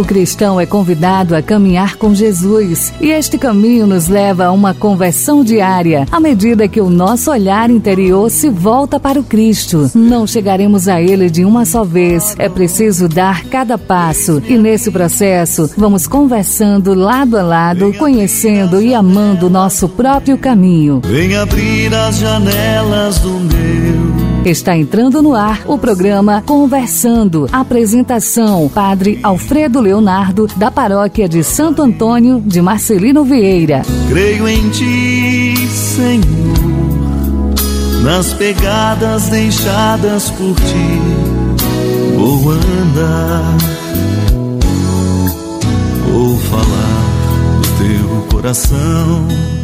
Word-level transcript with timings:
O 0.00 0.04
cristão 0.04 0.58
é 0.58 0.64
convidado 0.64 1.36
a 1.36 1.42
caminhar 1.42 1.96
com 1.96 2.14
Jesus 2.14 2.90
e 3.02 3.10
este 3.10 3.36
caminho 3.36 3.86
nos 3.86 4.08
leva 4.08 4.46
a 4.46 4.50
uma 4.50 4.72
conversão 4.72 5.44
diária 5.44 6.06
à 6.10 6.18
medida 6.18 6.66
que 6.66 6.80
o 6.80 6.88
nosso 6.88 7.30
olhar 7.30 7.68
interior 7.68 8.30
se 8.30 8.48
volta 8.48 8.98
para 8.98 9.20
o 9.20 9.22
Cristo. 9.22 9.90
Não 9.94 10.26
chegaremos 10.26 10.88
a 10.88 11.02
Ele 11.02 11.28
de 11.28 11.44
uma 11.44 11.66
só 11.66 11.84
vez, 11.84 12.34
é 12.38 12.48
preciso 12.48 13.08
dar 13.08 13.44
cada 13.44 13.76
passo 13.76 14.42
e 14.48 14.56
nesse 14.56 14.90
processo 14.90 15.70
vamos 15.76 16.06
conversando 16.06 16.94
lado 16.94 17.36
a 17.36 17.42
lado, 17.42 17.92
conhecendo 17.98 18.80
e 18.80 18.94
amando 18.94 19.48
o 19.48 19.50
nosso 19.50 19.86
próprio 19.86 20.38
caminho. 20.38 21.02
Vem 21.04 21.36
abrir 21.36 21.94
as 21.94 22.16
janelas 22.16 23.18
do 23.18 23.32
meu 23.32 24.09
Está 24.44 24.74
entrando 24.74 25.20
no 25.20 25.34
ar 25.34 25.64
o 25.66 25.76
programa 25.76 26.42
Conversando. 26.46 27.46
Apresentação: 27.52 28.70
Padre 28.70 29.20
Alfredo 29.22 29.80
Leonardo, 29.80 30.48
da 30.56 30.70
Paróquia 30.70 31.28
de 31.28 31.44
Santo 31.44 31.82
Antônio 31.82 32.40
de 32.40 32.62
Marcelino 32.62 33.22
Vieira. 33.22 33.82
Creio 34.08 34.48
em 34.48 34.70
Ti, 34.70 35.68
Senhor, 35.68 36.24
nas 38.02 38.32
pegadas 38.32 39.28
deixadas 39.28 40.30
por 40.30 40.54
Ti. 40.54 41.00
Vou 42.16 42.50
andar, 42.52 43.58
vou 46.10 46.38
falar 46.38 47.60
do 47.60 47.68
Teu 47.76 48.26
coração 48.32 49.59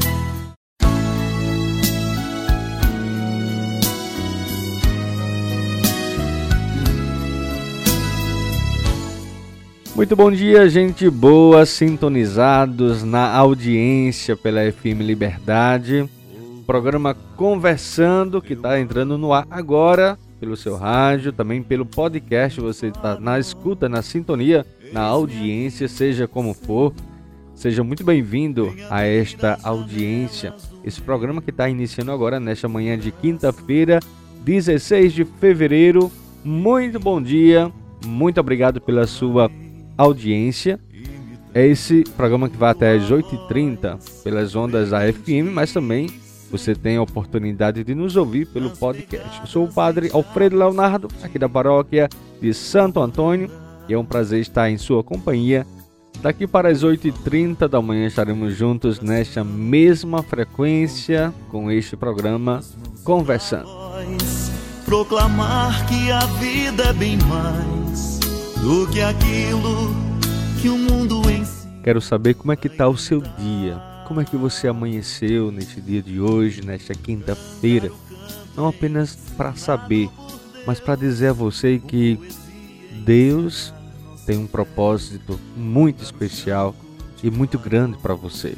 Muito 9.97 10.15
bom 10.15 10.31
dia, 10.31 10.69
gente 10.69 11.09
boa, 11.09 11.65
sintonizados 11.65 13.03
na 13.03 13.35
audiência 13.35 14.37
pela 14.37 14.61
FM 14.71 15.01
Liberdade. 15.01 16.07
Programa 16.67 17.15
Conversando, 17.15 18.43
que 18.43 18.53
está 18.53 18.79
entrando 18.79 19.17
no 19.17 19.33
ar 19.33 19.47
agora 19.51 20.19
pelo 20.39 20.55
seu 20.55 20.77
rádio, 20.77 21.33
também 21.33 21.63
pelo 21.63 21.87
podcast. 21.87 22.61
Você 22.61 22.89
está 22.89 23.19
na 23.19 23.39
escuta, 23.39 23.89
na 23.89 24.03
sintonia, 24.03 24.67
na 24.93 25.01
audiência, 25.01 25.89
seja 25.89 26.29
como 26.29 26.53
for. 26.53 26.93
Seja 27.55 27.83
muito 27.83 28.05
bem-vindo 28.05 28.77
a 28.91 29.03
esta 29.03 29.59
audiência. 29.63 30.53
Esse 30.85 31.01
programa 31.01 31.41
que 31.41 31.49
está 31.49 31.71
iniciando 31.71 32.13
agora, 32.13 32.39
nesta 32.39 32.69
manhã 32.69 32.99
de 32.99 33.11
quinta-feira, 33.11 34.01
16 34.45 35.15
de 35.15 35.25
fevereiro. 35.25 36.13
Muito 36.45 37.01
bom 37.01 37.21
dia, 37.21 37.73
muito 38.05 38.39
obrigado 38.39 38.79
pela 38.79 39.07
sua 39.07 39.51
audiência. 39.97 40.79
É 41.55 41.67
esse 41.67 42.05
programa 42.17 42.49
que 42.49 42.57
vai 42.57 42.71
até 42.71 42.95
às 42.95 43.11
8h30 43.11 44.23
pelas 44.23 44.55
ondas 44.55 44.91
da 44.91 45.01
FM, 45.11 45.53
mas 45.53 45.73
também 45.73 46.09
você 46.51 46.75
tem 46.75 46.97
a 46.97 47.03
oportunidade 47.03 47.83
de 47.83 47.95
nos 47.95 48.17
ouvir 48.17 48.47
pelo 48.47 48.71
podcast. 48.71 49.41
Eu 49.41 49.47
sou 49.47 49.65
o 49.65 49.73
padre 49.73 50.11
Alfredo 50.13 50.57
Leonardo, 50.57 51.09
aqui 51.23 51.39
da 51.39 51.49
paróquia 51.49 52.09
de 52.41 52.53
Santo 52.53 53.01
Antônio, 53.01 53.51
e 53.89 53.95
é 53.95 53.99
um 53.99 54.05
prazer 54.05 54.41
estar 54.41 54.71
em 54.71 54.77
sua 54.77 55.03
companhia. 55.03 55.67
Daqui 56.21 56.47
para 56.47 56.69
as 56.69 56.83
8h30 56.83 57.69
da 57.69 57.81
manhã 57.81 58.07
estaremos 58.07 58.55
juntos 58.55 59.01
nesta 59.01 59.45
mesma 59.45 60.23
frequência 60.23 61.33
com 61.51 61.71
este 61.71 61.97
programa 61.97 62.61
Conversando. 63.05 63.69
Proclamar 64.85 65.87
que 65.87 66.11
a 66.11 66.21
vida 66.21 66.85
é 66.85 66.93
bem 66.93 67.19
mais 67.29 68.16
do 68.67 68.85
que 68.89 69.01
aquilo 69.01 69.95
que 70.61 70.69
o 70.69 70.77
mundo 70.77 71.23
ensina. 71.31 71.73
Quero 71.85 72.01
saber 72.01 72.35
como 72.35 72.51
é 72.51 72.57
que 72.57 72.67
está 72.67 72.89
o 72.89 72.97
seu 72.97 73.21
dia. 73.21 73.81
Como 74.09 74.21
é 74.21 74.25
que 74.25 74.37
você 74.37 74.67
amanheceu 74.67 75.53
neste 75.53 75.81
dia 75.81 76.03
de 76.03 76.21
hoje, 76.21 76.67
nesta 76.67 76.93
quinta-feira? 76.93 77.93
Não 78.57 78.67
apenas 78.67 79.15
para 79.37 79.55
saber, 79.55 80.11
mas 80.67 80.81
para 80.81 80.97
dizer 80.97 81.29
a 81.29 81.33
você 81.33 81.79
que 81.79 82.19
Deus 83.05 83.73
tem 84.27 84.37
um 84.37 84.49
propósito 84.49 85.39
muito 85.57 86.03
especial 86.03 86.75
e 87.23 87.31
muito 87.31 87.61
grande 87.61 87.97
para 87.99 88.15
você. 88.15 88.57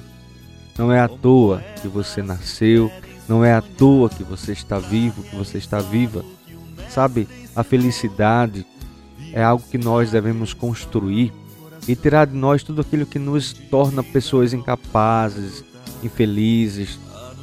Não 0.78 0.90
é 0.90 1.00
à 1.00 1.08
toa 1.08 1.62
que 1.82 1.88
você 1.88 2.22
nasceu, 2.22 2.90
não 3.28 3.44
é 3.44 3.52
à 3.52 3.60
toa 3.60 4.08
que 4.08 4.24
você 4.24 4.52
está 4.52 4.78
vivo, 4.78 5.22
que 5.22 5.36
você 5.36 5.58
está 5.58 5.80
viva. 5.80 6.24
Sabe, 6.88 7.28
a 7.54 7.62
felicidade, 7.62 8.64
é 9.32 9.42
algo 9.42 9.64
que 9.70 9.78
nós 9.78 10.10
devemos 10.10 10.52
construir 10.52 11.32
e 11.86 11.96
tirar 11.96 12.26
de 12.26 12.36
nós 12.36 12.62
tudo 12.62 12.80
aquilo 12.80 13.06
que 13.06 13.18
nos 13.18 13.52
torna 13.52 14.02
pessoas 14.02 14.52
incapazes, 14.52 15.64
infelizes. 16.02 16.98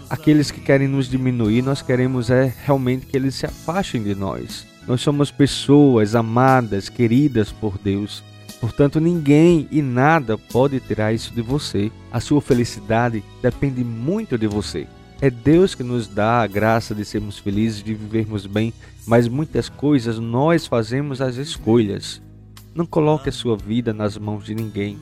Aqueles 0.10 0.52
que 0.52 0.62
querem 0.62 0.88
nos 0.88 1.10
diminuir, 1.10 1.64
nós 1.64 1.82
queremos 1.82 2.30
é 2.30 2.54
realmente 2.64 3.06
que 3.08 3.18
eles 3.18 3.36
se 3.36 3.46
afastem 3.46 4.04
de 4.04 4.14
nós. 4.14 4.66
Nós 4.88 5.02
somos 5.02 5.32
pessoas 5.32 6.14
amadas, 6.14 6.90
queridas 6.90 7.52
por 7.52 7.78
Deus. 7.78 8.24
Portanto, 8.62 9.00
ninguém 9.00 9.68
e 9.72 9.82
nada 9.82 10.38
pode 10.38 10.80
tirar 10.80 11.12
isso 11.14 11.34
de 11.34 11.42
você. 11.42 11.92
A 12.12 12.20
sua 12.20 12.40
felicidade 12.40 13.24
depende 13.42 13.84
muito 13.84 14.38
de 14.38 14.48
você. 14.48 14.88
É 15.22 15.30
Deus 15.30 15.74
que 15.74 15.84
nos 15.84 16.08
dá 16.08 16.42
a 16.42 16.48
graça 16.48 16.94
de 16.94 17.04
sermos 17.04 17.40
felizes, 17.40 17.84
de 17.84 17.94
vivermos 17.94 18.46
bem, 18.46 18.74
mas 19.06 19.28
muitas 19.28 19.70
coisas 19.70 20.20
nós 20.20 20.66
fazemos 20.66 21.22
as 21.22 21.36
escolhas. 21.36 22.22
Não 22.74 22.86
coloque 22.86 23.30
a 23.30 23.32
sua 23.32 23.56
vida 23.56 23.94
nas 23.94 24.18
mãos 24.18 24.46
de 24.46 24.56
ninguém. 24.56 24.98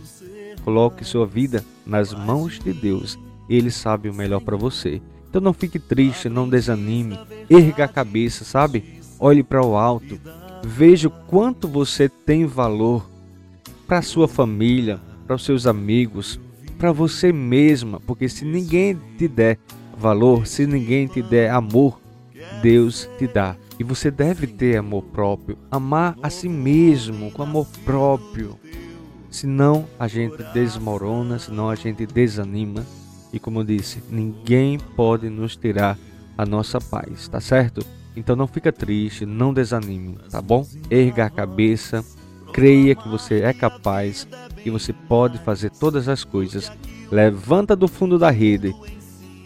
Coloque 0.63 1.03
sua 1.03 1.25
vida 1.25 1.63
nas 1.85 2.13
mãos 2.13 2.59
de 2.59 2.73
Deus. 2.73 3.17
Ele 3.49 3.71
sabe 3.71 4.09
o 4.09 4.13
melhor 4.13 4.41
para 4.41 4.57
você. 4.57 5.01
Então 5.29 5.41
não 5.41 5.53
fique 5.53 5.79
triste, 5.79 6.29
não 6.29 6.47
desanime. 6.47 7.17
Erga 7.49 7.85
a 7.85 7.87
cabeça, 7.87 8.45
sabe? 8.45 9.01
Olhe 9.19 9.41
para 9.41 9.65
o 9.65 9.75
alto. 9.75 10.19
Veja 10.63 11.07
o 11.07 11.11
quanto 11.11 11.67
você 11.67 12.07
tem 12.07 12.45
valor 12.45 13.09
para 13.87 14.01
sua 14.01 14.27
família, 14.27 15.01
para 15.25 15.35
os 15.35 15.43
seus 15.43 15.65
amigos, 15.65 16.39
para 16.77 16.91
você 16.91 17.31
mesma, 17.31 17.99
porque 17.99 18.29
se 18.29 18.45
ninguém 18.45 18.97
te 19.17 19.27
der 19.27 19.57
valor, 19.97 20.45
se 20.45 20.65
ninguém 20.65 21.07
te 21.07 21.21
der 21.21 21.49
amor, 21.51 21.99
Deus 22.61 23.09
te 23.17 23.27
dá. 23.27 23.55
E 23.79 23.83
você 23.83 24.11
deve 24.11 24.47
ter 24.47 24.77
amor 24.77 25.03
próprio, 25.03 25.57
amar 25.71 26.15
a 26.21 26.29
si 26.29 26.47
mesmo 26.47 27.31
com 27.31 27.43
amor 27.43 27.67
próprio. 27.83 28.57
Senão 29.29 29.85
a 29.99 30.07
gente 30.07 30.43
desmorona, 30.53 31.39
senão 31.39 31.69
a 31.69 31.75
gente 31.75 32.05
desanima. 32.05 32.85
E 33.31 33.39
como 33.39 33.61
eu 33.61 33.63
disse, 33.63 34.03
ninguém 34.09 34.77
pode 34.95 35.29
nos 35.29 35.55
tirar 35.55 35.97
a 36.37 36.45
nossa 36.45 36.79
paz, 36.79 37.27
tá 37.27 37.41
certo? 37.41 37.83
Então 38.15 38.35
não 38.35 38.47
fica 38.47 38.71
triste, 38.71 39.25
não 39.25 39.53
desanime, 39.53 40.17
tá 40.29 40.39
bom? 40.39 40.67
Erga 40.89 41.25
a 41.25 41.29
cabeça, 41.31 42.05
creia 42.53 42.93
que 42.93 43.09
você 43.09 43.41
é 43.41 43.53
capaz, 43.53 44.27
que 44.61 44.69
você 44.69 44.93
pode 44.93 45.39
fazer 45.39 45.71
todas 45.71 46.07
as 46.07 46.23
coisas. 46.23 46.71
Levanta 47.11 47.75
do 47.75 47.87
fundo 47.87 48.19
da 48.19 48.29
rede 48.29 48.75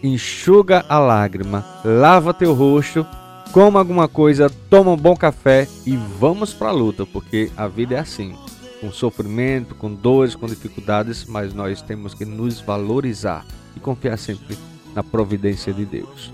enxuga 0.02 0.84
a 0.88 0.98
lágrima, 0.98 1.64
lava 1.84 2.32
teu 2.32 2.54
rosto, 2.54 3.06
coma 3.52 3.78
alguma 3.78 4.08
coisa, 4.08 4.50
toma 4.70 4.92
um 4.92 4.96
bom 4.96 5.16
café 5.16 5.66
e 5.86 5.96
vamos 5.96 6.52
para 6.52 6.68
a 6.68 6.72
luta, 6.72 7.06
porque 7.06 7.50
a 7.56 7.66
vida 7.66 7.94
é 7.96 7.98
assim, 7.98 8.34
com 8.80 8.92
sofrimento, 8.92 9.74
com 9.74 9.92
dores, 9.92 10.34
com 10.34 10.46
dificuldades, 10.46 11.24
mas 11.24 11.52
nós 11.54 11.82
temos 11.82 12.14
que 12.14 12.24
nos 12.24 12.60
valorizar 12.60 13.44
e 13.76 13.80
confiar 13.80 14.16
sempre 14.16 14.56
na 14.94 15.02
providência 15.02 15.72
de 15.72 15.84
Deus. 15.84 16.32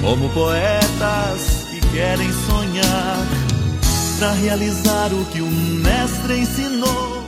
Como 0.00 0.28
poetas 0.30 1.66
que 1.70 1.80
querem 1.94 2.30
sonhar 2.32 3.16
para 4.18 4.32
realizar 4.32 5.12
o 5.12 5.24
que 5.26 5.40
o 5.40 5.50
mestre 5.50 6.40
ensinou 6.40 7.25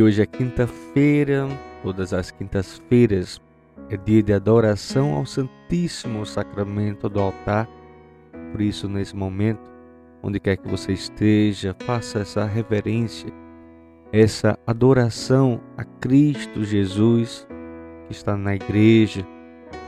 E 0.00 0.02
hoje 0.02 0.22
é 0.22 0.24
quinta-feira, 0.24 1.46
todas 1.82 2.14
as 2.14 2.30
quintas-feiras 2.30 3.38
é 3.90 3.98
dia 3.98 4.22
de 4.22 4.32
adoração 4.32 5.12
ao 5.12 5.26
Santíssimo 5.26 6.24
Sacramento 6.24 7.06
do 7.06 7.20
altar. 7.20 7.68
Por 8.50 8.62
isso, 8.62 8.88
nesse 8.88 9.14
momento, 9.14 9.60
onde 10.22 10.40
quer 10.40 10.56
que 10.56 10.66
você 10.66 10.94
esteja, 10.94 11.76
faça 11.80 12.20
essa 12.20 12.46
reverência, 12.46 13.30
essa 14.10 14.58
adoração 14.66 15.60
a 15.76 15.84
Cristo 15.84 16.64
Jesus, 16.64 17.46
que 18.06 18.12
está 18.12 18.38
na 18.38 18.54
igreja, 18.54 19.22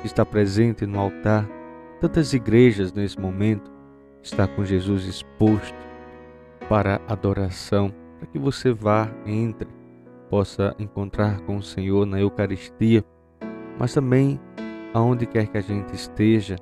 que 0.02 0.06
está 0.06 0.26
presente 0.26 0.84
no 0.84 1.00
altar. 1.00 1.48
Tantas 2.02 2.34
igrejas 2.34 2.92
nesse 2.92 3.18
momento 3.18 3.72
está 4.22 4.46
com 4.46 4.62
Jesus 4.62 5.06
exposto 5.06 5.74
para 6.68 7.00
adoração, 7.08 7.90
para 8.18 8.28
que 8.28 8.38
você 8.38 8.74
vá, 8.74 9.10
entre 9.24 9.66
possa 10.32 10.74
encontrar 10.78 11.42
com 11.42 11.58
o 11.58 11.62
Senhor 11.62 12.06
na 12.06 12.18
Eucaristia, 12.18 13.04
mas 13.78 13.92
também 13.92 14.40
aonde 14.94 15.26
quer 15.26 15.46
que 15.46 15.58
a 15.58 15.60
gente 15.60 15.94
esteja, 15.94 16.56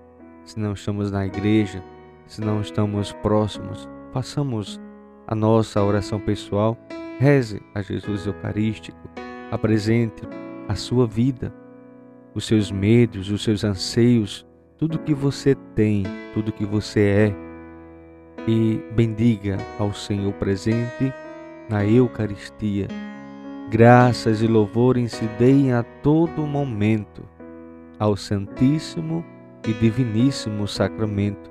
se 0.44 0.58
não 0.58 0.72
estamos 0.72 1.12
na 1.12 1.24
igreja, 1.24 1.80
se 2.26 2.40
não 2.40 2.60
estamos 2.60 3.12
próximos, 3.12 3.88
façamos 4.12 4.80
a 5.24 5.36
nossa 5.36 5.80
oração 5.80 6.18
pessoal, 6.18 6.76
reze 7.20 7.62
a 7.72 7.80
Jesus 7.80 8.26
Eucarístico, 8.26 8.98
apresente 9.52 10.24
a 10.66 10.74
sua 10.74 11.06
vida, 11.06 11.54
os 12.34 12.46
seus 12.46 12.72
medos, 12.72 13.30
os 13.30 13.44
seus 13.44 13.62
anseios, 13.62 14.44
tudo 14.78 14.98
que 14.98 15.14
você 15.14 15.54
tem, 15.76 16.02
tudo 16.34 16.50
que 16.50 16.66
você 16.66 17.00
é, 17.00 17.34
e 18.48 18.82
bendiga 18.96 19.58
ao 19.78 19.94
Senhor 19.94 20.32
presente 20.32 21.14
na 21.68 21.86
Eucaristia. 21.86 22.88
Graças 23.70 24.42
e 24.42 24.48
louvores 24.48 25.12
se 25.12 25.24
deem 25.38 25.72
a 25.72 25.84
todo 25.84 26.44
momento 26.44 27.22
ao 28.00 28.16
Santíssimo 28.16 29.24
e 29.64 29.72
Diviníssimo 29.72 30.66
Sacramento. 30.66 31.48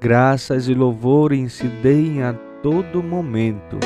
Graças 0.00 0.68
e 0.68 0.74
louvores 0.74 1.54
se 1.54 1.66
deem 1.66 2.22
a 2.22 2.32
todo 2.62 3.02
momento. 3.02 3.80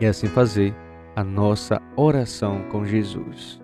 E 0.00 0.06
assim 0.06 0.26
fazer 0.26 0.74
a 1.14 1.22
nossa 1.22 1.82
oração 1.96 2.62
com 2.70 2.86
Jesus. 2.86 3.60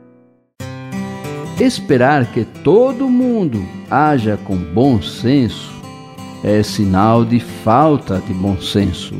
Esperar 1.59 2.31
que 2.31 2.45
todo 2.45 3.09
mundo 3.09 3.61
haja 3.91 4.37
com 4.45 4.59
bom 4.59 5.01
senso 5.01 5.78
é 6.43 6.63
sinal 6.63 7.25
de 7.25 7.41
falta 7.41 8.21
de 8.21 8.33
bom 8.33 8.57
senso. 8.61 9.15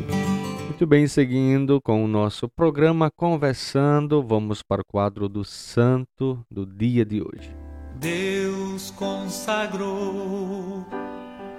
Muito 0.65 0.87
bem, 0.87 1.05
seguindo 1.07 1.81
com 1.81 2.05
o 2.05 2.07
nosso 2.07 2.47
programa 2.47 3.11
Conversando, 3.11 4.23
vamos 4.23 4.63
para 4.63 4.81
o 4.81 4.85
quadro 4.85 5.27
do 5.27 5.43
Santo 5.43 6.39
do 6.49 6.65
dia 6.65 7.03
de 7.03 7.21
hoje. 7.21 7.53
Deus 7.99 8.91
consagrou 8.91 10.85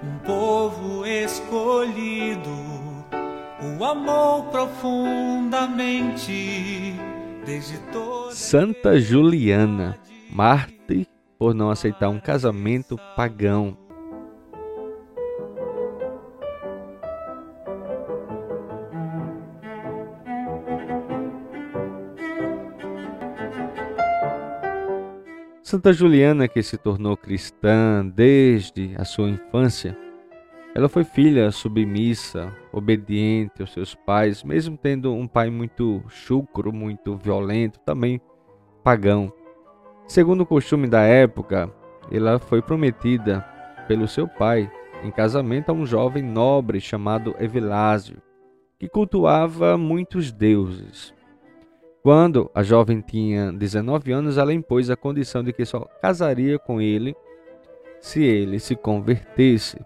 um 0.03 0.17
povo 0.25 1.05
escolhido, 1.05 2.49
o 3.79 3.83
amor 3.83 4.45
profundamente 4.45 6.95
desde 7.45 7.77
toda 7.91 8.31
Santa 8.31 8.99
Juliana, 8.99 9.99
mártir 10.31 11.05
por 11.37 11.53
não 11.53 11.69
aceitar 11.69 12.09
um 12.09 12.19
casamento 12.19 12.97
pagão. 13.15 13.77
Santa 25.71 25.93
Juliana, 25.93 26.49
que 26.49 26.61
se 26.61 26.75
tornou 26.75 27.15
cristã 27.15 28.05
desde 28.05 28.93
a 28.97 29.05
sua 29.05 29.29
infância, 29.29 29.97
ela 30.75 30.89
foi 30.89 31.05
filha 31.05 31.49
submissa, 31.49 32.53
obediente 32.73 33.61
aos 33.61 33.71
seus 33.71 33.95
pais, 33.95 34.43
mesmo 34.43 34.75
tendo 34.77 35.13
um 35.13 35.25
pai 35.25 35.49
muito 35.49 36.03
chucro, 36.09 36.73
muito 36.73 37.15
violento, 37.15 37.79
também 37.85 38.19
pagão. 38.83 39.31
Segundo 40.05 40.41
o 40.41 40.45
costume 40.45 40.89
da 40.89 41.03
época, 41.03 41.73
ela 42.11 42.37
foi 42.37 42.61
prometida 42.61 43.39
pelo 43.87 44.09
seu 44.09 44.27
pai 44.27 44.69
em 45.05 45.09
casamento 45.09 45.69
a 45.69 45.73
um 45.73 45.85
jovem 45.85 46.21
nobre 46.21 46.81
chamado 46.81 47.33
Evilásio, 47.39 48.21
que 48.77 48.89
cultuava 48.89 49.77
muitos 49.77 50.33
deuses. 50.33 51.13
Quando 52.03 52.49
a 52.55 52.63
jovem 52.63 52.99
tinha 52.99 53.51
19 53.53 54.11
anos, 54.11 54.37
ela 54.39 54.51
impôs 54.51 54.89
a 54.89 54.95
condição 54.95 55.43
de 55.43 55.53
que 55.53 55.63
só 55.63 55.81
casaria 56.01 56.57
com 56.57 56.81
ele 56.81 57.15
se 57.99 58.23
ele 58.23 58.59
se 58.59 58.75
convertesse. 58.75 59.79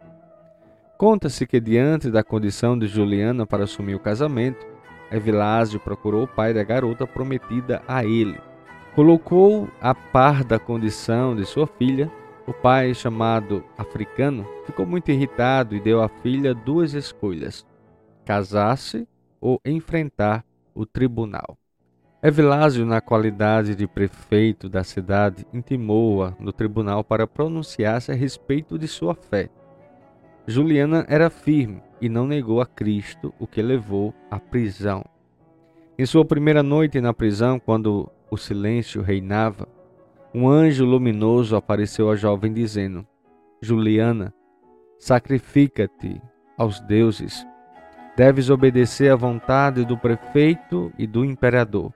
Conta-se 0.97 1.45
que, 1.45 1.59
diante 1.59 2.09
da 2.09 2.23
condição 2.23 2.79
de 2.79 2.87
Juliana 2.87 3.45
para 3.45 3.65
assumir 3.65 3.95
o 3.95 3.99
casamento, 3.99 4.65
Evilásio 5.11 5.77
procurou 5.77 6.23
o 6.23 6.27
pai 6.27 6.53
da 6.53 6.63
garota 6.63 7.05
prometida 7.05 7.83
a 7.85 8.05
ele. 8.05 8.39
Colocou 8.95 9.67
a 9.81 9.93
par 9.93 10.45
da 10.45 10.57
condição 10.57 11.35
de 11.35 11.45
sua 11.45 11.67
filha. 11.67 12.09
O 12.47 12.53
pai, 12.53 12.93
chamado 12.93 13.61
africano, 13.77 14.47
ficou 14.65 14.85
muito 14.85 15.11
irritado 15.11 15.75
e 15.75 15.81
deu 15.81 16.01
à 16.01 16.07
filha 16.07 16.53
duas 16.55 16.93
escolhas: 16.93 17.65
casar-se 18.23 19.05
ou 19.41 19.59
enfrentar 19.65 20.45
o 20.73 20.85
tribunal. 20.85 21.57
Evilásio, 22.23 22.85
na 22.85 23.01
qualidade 23.01 23.75
de 23.75 23.85
prefeito 23.85 24.67
da 24.67 24.83
cidade, 24.83 25.45
intimou-a 25.53 26.33
no 26.39 26.51
tribunal 26.51 27.03
para 27.03 27.27
pronunciar-se 27.27 28.11
a 28.11 28.15
respeito 28.15 28.79
de 28.79 28.87
sua 28.87 29.13
fé. 29.13 29.49
Juliana 30.47 31.05
era 31.07 31.29
firme 31.29 31.81
e 32.01 32.09
não 32.09 32.25
negou 32.25 32.61
a 32.61 32.65
Cristo, 32.65 33.33
o 33.39 33.45
que 33.45 33.61
levou 33.61 34.13
à 34.29 34.39
prisão. 34.39 35.03
Em 35.97 36.05
sua 36.05 36.25
primeira 36.25 36.63
noite 36.63 36.99
na 36.99 37.13
prisão, 37.13 37.59
quando 37.59 38.09
o 38.29 38.37
silêncio 38.37 39.01
reinava, 39.01 39.67
um 40.33 40.49
anjo 40.49 40.83
luminoso 40.83 41.55
apareceu 41.55 42.09
à 42.09 42.15
jovem 42.15 42.51
dizendo: 42.51 43.05
Juliana, 43.61 44.33
sacrifica-te 44.97 46.21
aos 46.57 46.79
deuses. 46.81 47.45
Deves 48.17 48.49
obedecer 48.49 49.11
à 49.11 49.15
vontade 49.15 49.85
do 49.85 49.97
prefeito 49.97 50.91
e 50.97 51.05
do 51.05 51.23
imperador. 51.23 51.93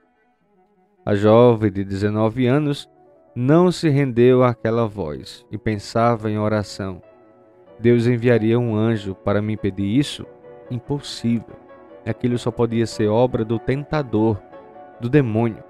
A 1.04 1.14
jovem 1.14 1.72
de 1.72 1.82
19 1.82 2.46
anos 2.46 2.86
não 3.34 3.72
se 3.72 3.88
rendeu 3.88 4.44
àquela 4.44 4.86
voz 4.86 5.46
e 5.50 5.56
pensava 5.56 6.30
em 6.30 6.38
oração. 6.38 7.00
Deus 7.78 8.06
enviaria 8.06 8.58
um 8.58 8.76
anjo 8.76 9.14
para 9.14 9.40
me 9.40 9.54
impedir 9.54 9.98
isso? 9.98 10.26
Impossível. 10.70 11.56
Aquilo 12.04 12.38
só 12.38 12.50
podia 12.50 12.86
ser 12.86 13.08
obra 13.08 13.46
do 13.46 13.58
tentador, 13.58 14.38
do 15.00 15.08
demônio. 15.08 15.64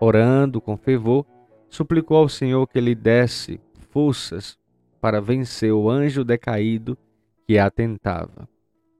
Orando 0.00 0.60
com 0.60 0.76
fervor, 0.76 1.24
suplicou 1.68 2.16
ao 2.16 2.28
Senhor 2.28 2.66
que 2.66 2.80
lhe 2.80 2.96
desse 2.96 3.60
forças 3.90 4.58
para 5.00 5.20
vencer 5.20 5.72
o 5.72 5.88
anjo 5.88 6.24
decaído 6.24 6.98
que 7.46 7.58
a 7.58 7.70
tentava. 7.70 8.48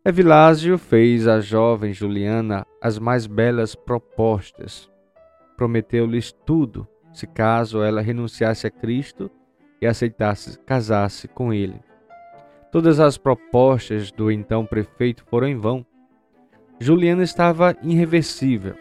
Evilásio 0.04 0.78
fez 0.78 1.26
à 1.26 1.40
jovem 1.40 1.92
Juliana 1.92 2.64
as 2.80 2.96
mais 2.96 3.26
belas 3.26 3.74
propostas 3.74 4.93
prometeu-lhes 5.56 6.32
tudo, 6.44 6.86
se 7.12 7.26
caso 7.26 7.82
ela 7.82 8.00
renunciasse 8.00 8.66
a 8.66 8.70
Cristo 8.70 9.30
e 9.80 9.86
aceitasse 9.86 10.58
casar-se 10.60 11.28
com 11.28 11.52
ele. 11.52 11.80
Todas 12.72 12.98
as 12.98 13.16
propostas 13.16 14.10
do 14.10 14.30
então 14.30 14.66
prefeito 14.66 15.24
foram 15.26 15.46
em 15.46 15.56
vão. 15.56 15.86
Juliana 16.80 17.22
estava 17.22 17.76
irreversível. 17.82 18.74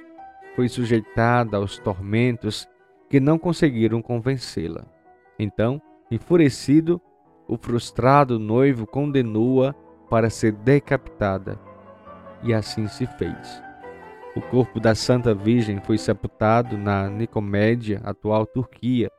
Foi 0.55 0.67
sujeitada 0.67 1.57
aos 1.57 1.77
tormentos 1.77 2.67
que 3.09 3.19
não 3.19 3.37
conseguiram 3.37 4.01
convencê-la. 4.01 4.85
Então, 5.37 5.79
enfurecido, 6.09 6.99
o 7.47 7.57
frustrado 7.57 8.39
noivo 8.39 8.87
condenou-a 8.87 9.73
para 10.09 10.29
ser 10.29 10.53
decapitada. 10.53 11.59
E 12.41 12.53
assim 12.53 12.87
se 12.87 13.05
fez. 13.05 13.63
O 14.35 14.41
corpo 14.41 14.79
da 14.79 14.95
Santa 14.95 15.33
Virgem 15.33 15.79
foi 15.79 15.97
sepultado 15.97 16.75
na 16.75 17.07
Nicomédia, 17.07 18.01
atual 18.03 18.47
Turquia, 18.47 19.11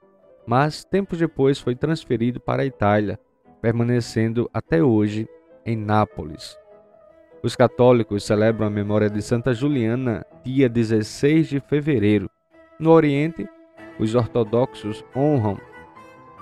mas 0.44 0.84
tempos 0.84 1.18
depois 1.18 1.60
foi 1.60 1.76
transferido 1.76 2.40
para 2.40 2.62
a 2.62 2.66
Itália, 2.66 3.18
permanecendo 3.62 4.50
até 4.52 4.82
hoje 4.82 5.28
em 5.64 5.76
Nápoles. 5.76 6.58
Os 7.44 7.54
católicos 7.54 8.24
celebram 8.24 8.66
a 8.66 8.70
memória 8.70 9.08
de 9.08 9.22
Santa 9.22 9.54
Juliana 9.54 10.26
dia 10.42 10.68
16 10.68 11.48
de 11.48 11.60
fevereiro. 11.60 12.28
No 12.80 12.90
Oriente, 12.90 13.48
os 14.00 14.14
ortodoxos 14.14 15.04
honram 15.14 15.58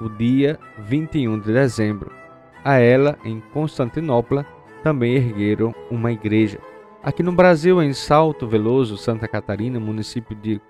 o 0.00 0.08
dia 0.08 0.58
21 0.78 1.40
de 1.40 1.52
dezembro. 1.52 2.10
A 2.64 2.78
ela, 2.78 3.18
em 3.24 3.40
Constantinopla, 3.52 4.46
também 4.82 5.14
ergueram 5.14 5.74
uma 5.90 6.10
igreja. 6.10 6.58
Aqui 7.04 7.20
no 7.20 7.32
Brasil, 7.32 7.82
em 7.82 7.92
Salto 7.92 8.46
Veloso, 8.46 8.96
Santa 8.96 9.26
Catarina, 9.26 9.80
município 9.80 10.36
de 10.36 10.60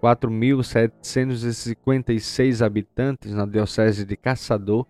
4.756 0.00 2.64
habitantes 2.64 3.34
na 3.34 3.44
Diocese 3.44 4.04
de 4.04 4.16
Caçador, 4.16 4.86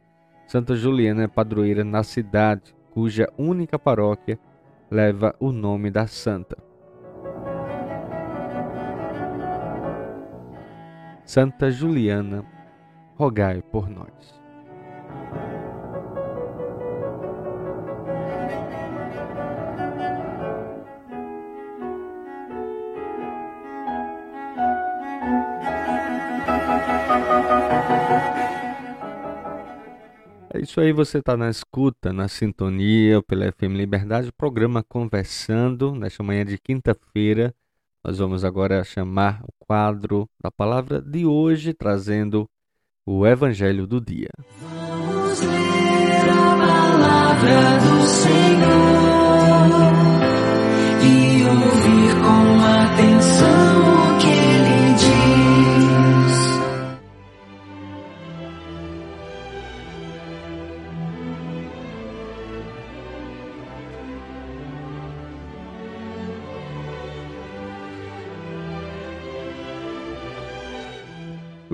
Santa 0.47 0.77
Juliana 0.77 1.23
é 1.23 1.27
padroeira 1.27 1.83
na 1.83 2.03
cidade, 2.03 2.77
cuja 2.91 3.27
única 3.39 3.79
paróquia 3.79 4.39
leva 4.91 5.35
o 5.41 5.51
nome 5.51 5.91
da 5.91 6.07
santa. 6.07 6.59
Santa 11.25 11.71
Juliana, 11.71 12.45
rogai 13.17 13.63
por 13.63 13.89
nós. 13.89 14.42
Isso 30.61 30.80
aí, 30.80 30.92
você 30.92 31.18
está 31.18 31.37
na 31.37 31.49
escuta, 31.49 32.12
na 32.12 32.28
sintonia 32.28 33.23
pela 33.23 33.50
FM 33.50 33.75
Liberdade, 33.75 34.30
programa 34.32 34.85
Conversando, 34.87 35.94
nesta 35.94 36.23
manhã 36.23 36.44
de 36.44 36.59
quinta-feira. 36.59 37.54
Nós 38.04 38.18
vamos 38.18 38.44
agora 38.44 38.85
chamar 38.85 39.42
o 39.44 39.52
quadro 39.66 40.28
da 40.42 40.50
palavra 40.50 41.00
de 41.00 41.25
hoje, 41.25 41.73
trazendo 41.73 42.47
o 43.06 43.26
Evangelho 43.26 43.87
do 43.87 44.00
dia. 44.00 44.28
Vamos 44.61 45.40
ler 45.40 46.28
a 46.28 46.56
palavra 46.66 47.78
do 47.78 48.06
Senhor 48.06 48.92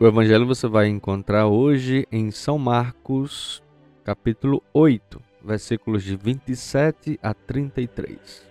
O 0.00 0.06
Evangelho 0.06 0.46
você 0.46 0.68
vai 0.68 0.86
encontrar 0.86 1.48
hoje 1.48 2.06
em 2.12 2.30
São 2.30 2.56
Marcos, 2.56 3.60
capítulo 4.04 4.62
8, 4.72 5.20
versículos 5.44 6.04
de 6.04 6.14
27 6.14 7.18
a 7.20 7.34
33. 7.34 8.46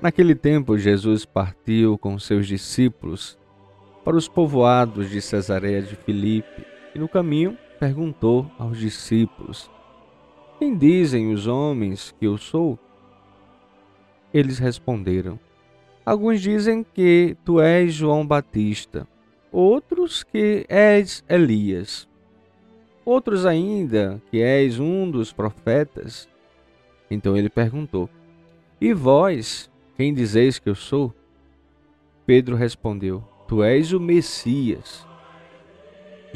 Naquele 0.00 0.34
tempo, 0.34 0.78
Jesus 0.78 1.26
partiu 1.26 1.98
com 1.98 2.18
seus 2.18 2.46
discípulos 2.46 3.38
para 4.02 4.16
os 4.16 4.26
povoados 4.26 5.10
de 5.10 5.20
Cesareia 5.20 5.82
de 5.82 5.94
Filipe 5.94 6.64
e 6.94 6.98
no 6.98 7.06
caminho 7.06 7.58
perguntou 7.78 8.50
aos 8.58 8.78
discípulos: 8.78 9.70
quem 10.58 10.76
dizem 10.76 11.32
os 11.32 11.46
homens 11.46 12.14
que 12.18 12.26
eu 12.26 12.36
sou? 12.38 12.78
Eles 14.32 14.58
responderam: 14.58 15.38
Alguns 16.04 16.40
dizem 16.40 16.84
que 16.84 17.36
tu 17.44 17.60
és 17.60 17.92
João 17.92 18.26
Batista, 18.26 19.06
outros 19.50 20.22
que 20.22 20.64
és 20.68 21.24
Elias, 21.28 22.08
outros 23.04 23.46
ainda 23.46 24.20
que 24.30 24.40
és 24.40 24.78
um 24.78 25.10
dos 25.10 25.32
profetas. 25.32 26.28
Então 27.10 27.36
ele 27.36 27.48
perguntou: 27.48 28.10
E 28.80 28.92
vós, 28.92 29.70
quem 29.96 30.12
dizeis 30.12 30.58
que 30.58 30.68
eu 30.68 30.74
sou? 30.74 31.14
Pedro 32.26 32.56
respondeu: 32.56 33.22
Tu 33.46 33.62
és 33.62 33.92
o 33.92 34.00
Messias. 34.00 35.06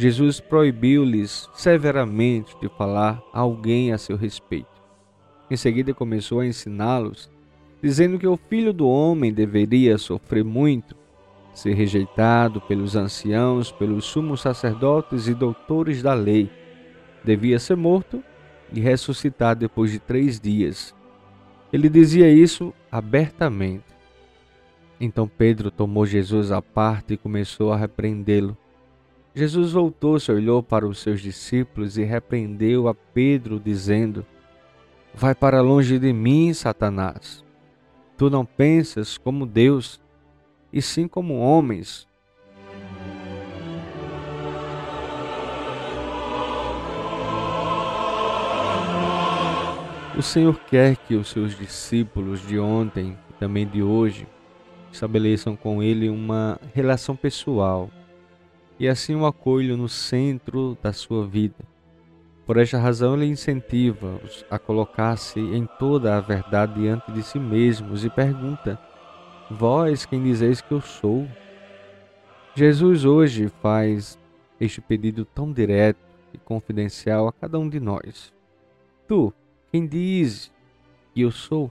Jesus 0.01 0.41
proibiu-lhes 0.41 1.47
severamente 1.53 2.57
de 2.59 2.71
falar 2.71 3.23
a 3.35 3.41
alguém 3.41 3.93
a 3.93 3.99
seu 3.99 4.17
respeito. 4.17 4.81
Em 5.51 5.59
seguida 5.59 5.93
começou 5.93 6.41
a 6.41 6.47
ensiná-los, 6.47 7.31
dizendo 7.83 8.19
que 8.19 8.27
o 8.27 8.39
filho 8.49 8.73
do 8.73 8.89
homem 8.89 9.31
deveria 9.31 9.99
sofrer 9.99 10.43
muito, 10.43 10.97
ser 11.53 11.75
rejeitado 11.75 12.63
pelos 12.63 12.97
anciãos, 12.97 13.71
pelos 13.71 14.07
sumos 14.07 14.41
sacerdotes 14.41 15.29
e 15.29 15.35
doutores 15.35 16.03
da 16.03 16.15
lei, 16.15 16.51
devia 17.23 17.59
ser 17.59 17.77
morto 17.77 18.25
e 18.73 18.81
ressuscitar 18.81 19.55
depois 19.55 19.93
de 19.93 19.99
três 19.99 20.41
dias. 20.41 20.95
Ele 21.71 21.91
dizia 21.91 22.33
isso 22.33 22.73
abertamente. 22.91 23.85
Então 24.99 25.29
Pedro 25.29 25.71
tomou 25.71 26.07
Jesus 26.07 26.51
à 26.51 26.63
parte 26.63 27.13
e 27.13 27.19
começou 27.19 27.71
a 27.71 27.77
repreendê-lo. 27.77 28.57
Jesus 29.35 29.73
voltou-se, 29.73 30.31
olhou 30.33 30.61
para 30.61 30.87
os 30.87 30.99
seus 30.99 31.21
discípulos 31.21 31.97
e 31.97 32.03
repreendeu 32.03 32.89
a 32.89 32.95
Pedro, 32.95 33.61
dizendo: 33.61 34.27
Vai 35.15 35.35
para 35.37 35.61
longe 35.61 35.99
de 36.01 36.13
mim, 36.13 36.53
Satanás. 36.53 37.45
Tu 38.17 38.29
não 38.29 38.45
pensas 38.45 39.17
como 39.17 39.47
Deus, 39.47 40.01
e 40.73 40.83
sim 40.83 41.07
como 41.07 41.39
homens. 41.39 42.09
O 50.19 50.23
Senhor 50.23 50.59
quer 50.69 50.97
que 50.97 51.15
os 51.15 51.31
seus 51.31 51.57
discípulos 51.57 52.47
de 52.47 52.59
ontem 52.59 53.17
e 53.31 53.33
também 53.35 53.67
de 53.67 53.81
hoje 53.83 54.27
estabeleçam 54.93 55.55
com 55.55 55.83
Ele 55.83 56.11
uma 56.11 56.61
relação 56.75 57.15
pessoal 57.15 57.89
e 58.81 58.89
assim 58.89 59.15
o 59.15 59.27
acolho 59.27 59.77
no 59.77 59.91
centro 59.91 60.77
da 60.83 60.91
sua 60.91 61.27
vida. 61.27 61.63
Por 62.47 62.57
esta 62.57 62.79
razão, 62.79 63.15
ele 63.15 63.27
incentiva-os 63.27 64.43
a 64.51 64.59
colocar-se 64.59 65.39
em 65.39 65.69
toda 65.79 66.17
a 66.17 66.21
verdade 66.21 66.81
diante 66.81 67.13
de 67.13 67.23
si 67.23 67.39
mesmos 67.39 68.07
e 68.07 68.11
pergunta: 68.11 68.81
Vós 69.51 70.07
quem 70.07 70.23
dizeis 70.23 70.63
que 70.63 70.73
eu 70.73 70.81
sou? 70.81 71.29
Jesus 72.55 73.05
hoje 73.05 73.49
faz 73.61 74.19
este 74.59 74.81
pedido 74.81 75.27
tão 75.27 75.53
direto 75.53 76.01
e 76.33 76.39
confidencial 76.39 77.29
a 77.29 77.33
cada 77.33 77.59
um 77.59 77.69
de 77.69 77.79
nós. 77.79 78.33
Tu, 79.07 79.33
quem 79.71 79.87
diz 79.87 80.51
que 81.15 81.21
eu 81.21 81.31
sou? 81.31 81.71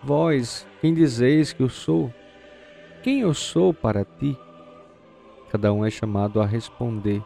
Vós, 0.00 0.66
quem 0.80 0.94
dizeis 0.94 1.52
que 1.52 1.62
eu 1.62 1.68
sou? 1.68 2.12
Quem 3.02 3.20
eu 3.20 3.34
sou 3.34 3.74
para 3.74 4.04
ti? 4.04 4.38
Cada 5.54 5.72
um 5.72 5.86
é 5.86 5.90
chamado 5.90 6.40
a 6.40 6.46
responder. 6.46 7.22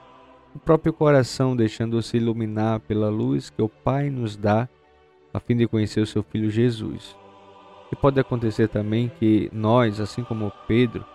O 0.55 0.59
próprio 0.59 0.93
coração 0.93 1.57
deixando-se 1.57 2.19
iluminar 2.19 2.79
pela 2.81 3.09
luz 3.09 3.49
que 3.49 3.63
o 3.63 3.71
Pai 3.71 4.11
nos 4.11 4.37
dá, 4.37 4.69
a 5.33 5.41
fim 5.41 5.57
de 5.57 5.67
conhecer 5.67 6.03
o 6.03 6.07
seu 6.07 6.23
Filho 6.23 6.51
Jesus. 6.51 7.17
E 7.91 7.97
pode 7.97 8.21
acontecer 8.21 8.69
também 8.69 9.11
que 9.19 9.49
nós, 9.51 9.99
assim 9.99 10.23
como 10.23 10.53
Pedro, 10.67 11.07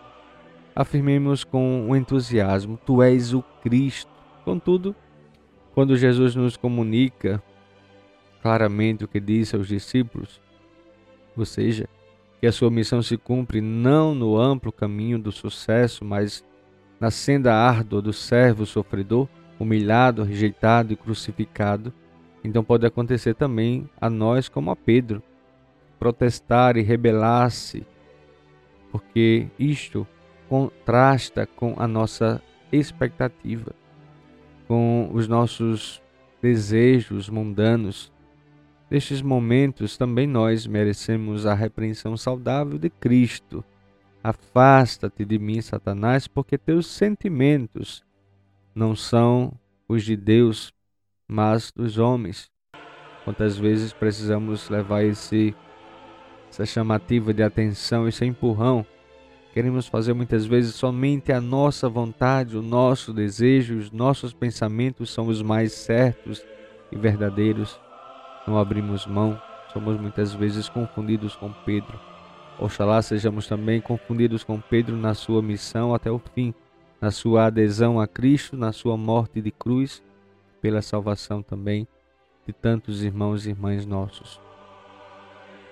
afirmemos 0.75 1.43
com 1.43 1.96
entusiasmo: 1.96 2.79
Tu 2.84 3.03
és 3.03 3.32
o 3.32 3.43
Cristo. 3.62 4.10
Contudo, 4.43 4.96
quando 5.75 5.96
Jesus 5.96 6.34
nos 6.34 6.58
comunica 6.58 7.43
claramente 8.41 9.05
o 9.05 9.08
que 9.08 9.20
disse 9.20 9.55
aos 9.55 9.67
discípulos, 9.67 10.41
ou 11.38 11.46
seja, 11.46 11.88
que 12.41 12.48
a 12.48 12.51
sua 12.51 12.72
missão 12.72 13.03
se 13.03 13.17
cumpre 13.17 13.62
não 13.62 14.15
no 14.15 14.36
amplo 14.36 14.72
caminho 14.72 15.20
do 15.20 15.32
sucesso, 15.32 16.03
mas 16.03 16.43
na 17.04 17.12
senda 17.12 17.54
árdua 17.54 18.02
do 18.02 18.14
servo 18.14 18.66
sofredor, 18.66 19.28
humilhado, 19.60 20.24
rejeitado 20.24 20.94
e 20.94 20.96
crucificado, 20.96 21.92
então 22.42 22.64
pode 22.64 22.86
acontecer 22.86 23.36
também 23.36 23.90
a 24.00 24.10
nós 24.10 24.48
como 24.48 24.72
a 24.72 24.76
Pedro, 24.78 25.22
protestar 26.00 26.78
e 26.78 26.82
rebelar-se, 26.82 27.86
porque 28.90 29.48
isto 29.60 30.08
contrasta 30.48 31.46
com 31.46 31.76
a 31.78 31.86
nossa 31.86 32.42
expectativa, 32.72 33.74
com 34.66 35.10
os 35.12 35.28
nossos 35.28 36.02
desejos 36.42 37.28
mundanos. 37.28 38.14
Nestes 38.90 39.22
momentos 39.22 39.98
também 39.98 40.26
nós 40.26 40.66
merecemos 40.66 41.46
a 41.46 41.54
repreensão 41.54 42.16
saudável 42.16 42.80
de 42.80 42.90
Cristo 42.90 43.62
Afasta-te 44.24 45.25
de 45.25 45.38
mim, 45.38 45.60
Satanás, 45.60 46.30
porque 46.30 46.58
teus 46.58 46.88
sentimentos 46.88 48.06
não 48.74 48.96
são 48.96 49.51
os 49.86 50.01
de 50.06 50.15
Deus, 50.15 50.74
mas 51.27 51.74
dos 51.75 51.98
homens. 51.98 52.50
Quantas 53.25 53.58
vezes 53.58 53.92
precisamos 53.92 54.70
levar 54.70 55.03
esse, 55.03 55.53
essa 56.50 56.65
chamativa 56.65 57.34
de 57.34 57.44
atenção, 57.44 58.08
esse 58.08 58.24
empurrão? 58.24 58.86
Queremos 59.53 59.88
fazer 59.88 60.13
muitas 60.13 60.46
vezes 60.46 60.74
somente 60.74 61.34
a 61.34 61.42
nossa 61.42 61.89
vontade, 61.89 62.56
o 62.56 62.62
nosso 62.62 63.13
desejo, 63.13 63.77
os 63.77 63.92
nossos 63.92 64.32
pensamentos 64.32 65.12
são 65.12 65.27
os 65.27 65.42
mais 65.42 65.74
certos 65.74 66.42
e 66.89 66.96
verdadeiros. 66.96 67.77
Não 68.48 68.58
abrimos 68.58 69.06
mão, 69.06 69.38
somos 69.74 70.00
muitas 70.00 70.34
vezes 70.34 70.70
confundidos 70.70 71.36
com 71.36 71.51
Pedro 71.65 72.12
Oxalá 72.63 73.01
sejamos 73.01 73.46
também 73.46 73.82
confundidos 73.82 74.41
com 74.41 74.58
Pedro 74.58 74.96
na 74.96 75.13
sua 75.13 75.41
missão 75.41 75.93
até 75.93 76.10
o 76.10 76.17
fim, 76.17 76.53
na 77.01 77.12
sua 77.12 77.48
adesão 77.48 78.00
a 78.00 78.08
Cristo, 78.08 78.55
na 78.55 78.72
sua 78.72 78.96
morte 78.96 79.41
de 79.41 79.51
cruz, 79.51 80.01
pela 80.62 80.82
salvação 80.82 81.43
também 81.43 81.86
de 82.48 82.53
tantos 82.53 83.03
irmãos 83.03 83.46
e 83.46 83.50
irmãs 83.50 83.86
nossos. 83.86 84.39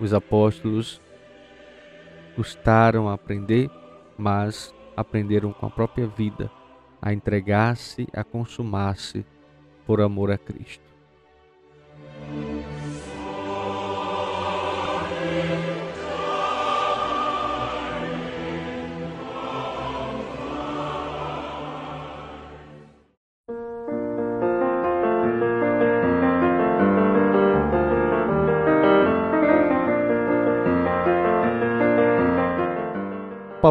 Os 0.02 0.14
apóstolos 0.14 1.00
custaram 2.36 3.08
a 3.08 3.14
aprender, 3.14 3.72
mas 4.18 4.76
aprenderam 4.94 5.54
com 5.54 5.68
a 5.68 5.70
própria 5.70 6.08
vida 6.08 6.52
a 7.02 7.14
entregar-se, 7.14 8.06
a 8.12 8.22
consumar-se 8.22 9.26
por 9.86 10.02
amor 10.02 10.30
a 10.30 10.38
Cristo. 10.38 10.84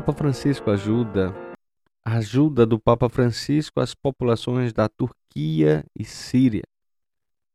Papa 0.00 0.14
Francisco 0.14 0.70
ajuda 0.70 1.34
a 2.02 2.14
ajuda 2.14 2.64
do 2.64 2.80
Papa 2.80 3.06
Francisco 3.10 3.80
às 3.80 3.94
populações 3.94 4.72
da 4.72 4.88
Turquia 4.88 5.84
e 5.94 6.06
Síria. 6.06 6.62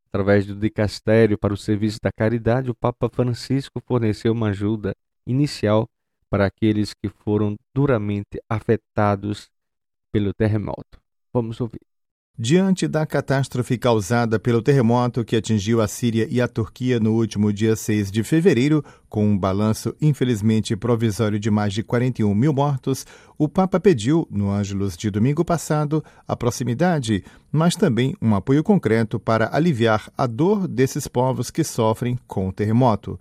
Através 0.09 0.45
do 0.45 0.55
dicastério 0.55 1.39
para 1.39 1.55
o 1.55 1.57
serviço 1.57 1.97
da 1.99 2.11
caridade, 2.11 2.69
o 2.69 2.75
Papa 2.75 3.09
Francisco 3.09 3.81
forneceu 3.83 4.31
uma 4.31 4.49
ajuda 4.49 4.95
inicial 5.25 5.89
para 6.29 6.45
aqueles 6.45 6.93
que 6.93 7.09
foram 7.09 7.55
duramente 7.73 8.39
afetados 8.47 9.49
pelo 10.11 10.31
terremoto. 10.31 11.01
Vamos 11.33 11.59
ouvir. 11.59 11.94
Diante 12.37 12.85
da 12.85 13.05
catástrofe 13.05 13.77
causada 13.77 14.37
pelo 14.37 14.61
terremoto 14.61 15.23
que 15.23 15.37
atingiu 15.37 15.79
a 15.79 15.87
Síria 15.87 16.27
e 16.29 16.41
a 16.41 16.49
Turquia 16.49 16.99
no 16.99 17.13
último 17.13 17.53
dia 17.53 17.77
6 17.77 18.11
de 18.11 18.23
fevereiro, 18.23 18.83
com 19.07 19.25
um 19.25 19.37
balanço 19.37 19.95
infelizmente 20.01 20.75
provisório 20.75 21.39
de 21.39 21.49
mais 21.49 21.71
de 21.71 21.81
41 21.81 22.35
mil 22.35 22.51
mortos, 22.51 23.07
o 23.37 23.47
Papa 23.47 23.79
pediu, 23.79 24.27
no 24.29 24.51
Ângelus 24.51 24.97
de 24.97 25.09
domingo 25.09 25.45
passado, 25.45 26.03
a 26.27 26.35
proximidade, 26.35 27.23
mas 27.49 27.73
também 27.73 28.13
um 28.21 28.35
apoio 28.35 28.65
concreto 28.65 29.17
para 29.17 29.55
aliviar 29.55 30.11
a 30.17 30.27
dor 30.27 30.67
desses 30.67 31.07
povos 31.07 31.49
que 31.49 31.63
sofrem 31.63 32.19
com 32.27 32.49
o 32.49 32.51
terremoto. 32.51 33.17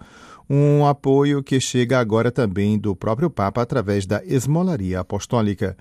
Um 0.50 0.84
apoio 0.84 1.40
que 1.40 1.60
chega 1.60 2.00
agora 2.00 2.32
também 2.32 2.76
do 2.76 2.96
próprio 2.96 3.30
Papa 3.30 3.62
através 3.62 4.06
da 4.06 4.24
esmolaria 4.24 4.98
apostólica. 4.98 5.76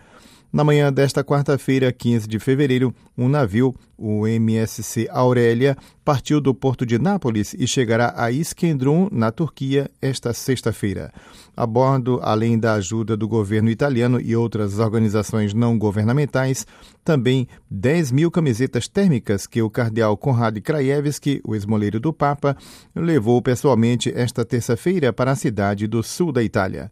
Na 0.54 0.64
manhã 0.64 0.94
desta 0.94 1.24
quarta-feira, 1.24 1.92
15 1.92 2.28
de 2.28 2.38
fevereiro, 2.38 2.94
um 3.18 3.28
navio, 3.28 3.74
o 3.98 4.28
MSC 4.28 5.08
Aurélia, 5.10 5.76
partiu 6.06 6.40
do 6.40 6.54
porto 6.54 6.86
de 6.86 7.00
Nápoles 7.00 7.56
e 7.58 7.66
chegará 7.66 8.14
a 8.16 8.30
Iskenderun, 8.30 9.10
na 9.12 9.32
Turquia, 9.32 9.90
esta 10.00 10.32
sexta-feira. 10.32 11.12
A 11.58 11.66
bordo, 11.66 12.20
além 12.22 12.60
da 12.60 12.74
ajuda 12.74 13.18
do 13.18 13.28
governo 13.28 13.72
italiano 13.72 14.22
e 14.22 14.36
outras 14.36 14.78
organizações 14.78 15.56
não 15.56 15.76
governamentais, 15.76 16.68
também 17.04 17.48
10 17.70 18.12
mil 18.12 18.32
camisetas 18.32 18.88
térmicas 18.88 19.46
que 19.46 19.62
o 19.62 19.70
cardeal 19.70 20.16
Konrad 20.16 20.58
Krajewski, 20.60 21.42
o 21.44 21.56
esmoleiro 21.56 22.00
do 22.00 22.14
Papa, 22.14 22.56
levou 22.96 23.42
pessoalmente 23.42 24.12
esta 24.16 24.46
terça-feira 24.46 25.12
para 25.12 25.32
a 25.32 25.36
cidade 25.36 25.88
do 25.88 26.02
sul 26.02 26.32
da 26.32 26.42
Itália. 26.44 26.92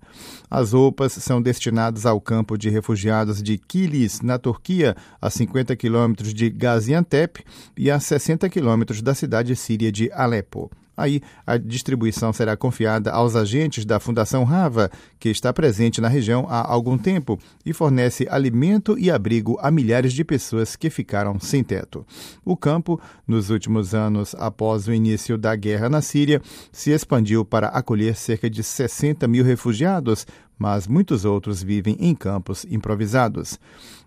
As 0.50 0.74
roupas 0.74 1.13
são 1.13 1.41
destinadas 1.41 2.06
ao 2.06 2.20
campo 2.20 2.58
de 2.58 2.70
refugiados 2.70 3.41
de 3.41 3.58
Kilis, 3.58 4.22
na 4.22 4.38
Turquia, 4.38 4.96
a 5.22 5.30
50 5.30 5.75
quilômetros 5.75 6.34
de 6.34 6.50
Gaziantep 6.50 7.44
e 7.77 7.89
a 7.89 8.00
60 8.00 8.50
quilômetros 8.50 9.01
da 9.01 9.15
cidade 9.15 9.56
síria 9.56 9.91
de 9.91 10.12
Alepo. 10.12 10.70
Aí 10.95 11.21
a 11.45 11.57
distribuição 11.57 12.33
será 12.33 12.55
confiada 12.57 13.12
aos 13.12 13.36
agentes 13.36 13.86
da 13.86 13.99
Fundação 13.99 14.43
Rava, 14.43 14.91
que 15.19 15.30
está 15.30 15.54
presente 15.54 16.01
na 16.01 16.08
região 16.08 16.45
há 16.49 16.69
algum 16.69 16.97
tempo 16.97 17.39
e 17.65 17.73
fornece 17.73 18.27
alimento 18.30 18.97
e 18.97 19.10
abrigo 19.10 19.58
a 19.62 19.71
milhares 19.71 20.13
de 20.13 20.23
pessoas 20.23 20.75
que 20.75 20.89
ficaram 20.89 21.39
sem 21.39 21.63
teto. 21.63 22.06
O 22.43 22.58
campo, 22.58 22.99
nos 23.27 23.49
últimos 23.49 23.95
anos 23.95 24.36
após 24.36 24.88
o 24.88 24.93
início 24.93 25.38
da 25.38 25.56
guerra 25.56 25.89
na 25.89 26.01
Síria, 26.01 26.41
se 26.71 26.91
expandiu 26.91 27.45
para 27.45 27.67
acolher 27.67 28.15
cerca 28.15 28.49
de 28.49 28.63
60 28.63 29.27
mil 29.27 29.43
refugiados, 29.43 30.27
mas 30.62 30.88
muitos 30.88 31.26
outros 31.26 31.63
vivem 31.63 31.97
em 32.00 32.13
campos 32.13 32.67
improvisados. 32.69 33.60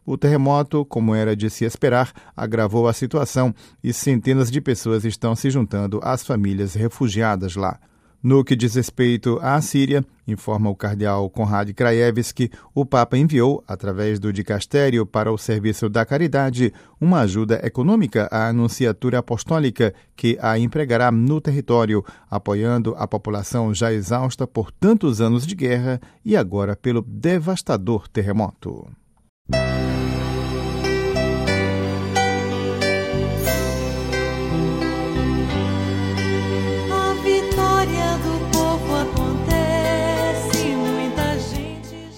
O 0.06 0.16
terremoto, 0.16 0.84
como 0.84 1.12
era 1.12 1.34
de 1.34 1.50
se 1.50 1.64
esperar, 1.64 2.12
agravou 2.36 2.86
a 2.86 2.92
situação 2.92 3.52
e 3.82 3.92
centenas 3.92 4.52
de 4.52 4.60
pessoas 4.60 5.04
estão 5.04 5.34
se 5.34 5.50
juntando 5.50 5.98
às 6.00 6.24
famílias 6.24 6.74
refugiadas 6.74 7.56
lá. 7.56 7.80
No 8.24 8.42
que 8.42 8.56
diz 8.56 8.74
respeito 8.74 9.38
à 9.42 9.60
Síria, 9.60 10.02
informa 10.26 10.70
o 10.70 10.74
cardeal 10.74 11.28
Konrad 11.28 11.70
Krajewski, 11.74 12.50
o 12.74 12.86
Papa 12.86 13.18
enviou, 13.18 13.62
através 13.68 14.18
do 14.18 14.32
dicastério 14.32 15.04
para 15.04 15.30
o 15.30 15.36
serviço 15.36 15.90
da 15.90 16.06
caridade, 16.06 16.72
uma 16.98 17.20
ajuda 17.20 17.60
econômica 17.62 18.26
à 18.32 18.48
Anunciatura 18.48 19.18
Apostólica 19.18 19.92
que 20.16 20.38
a 20.40 20.58
empregará 20.58 21.12
no 21.12 21.38
território, 21.38 22.02
apoiando 22.30 22.94
a 22.96 23.06
população 23.06 23.74
já 23.74 23.92
exausta 23.92 24.46
por 24.46 24.72
tantos 24.72 25.20
anos 25.20 25.46
de 25.46 25.54
guerra 25.54 26.00
e 26.24 26.34
agora 26.34 26.74
pelo 26.74 27.02
devastador 27.02 28.08
terremoto. 28.08 28.88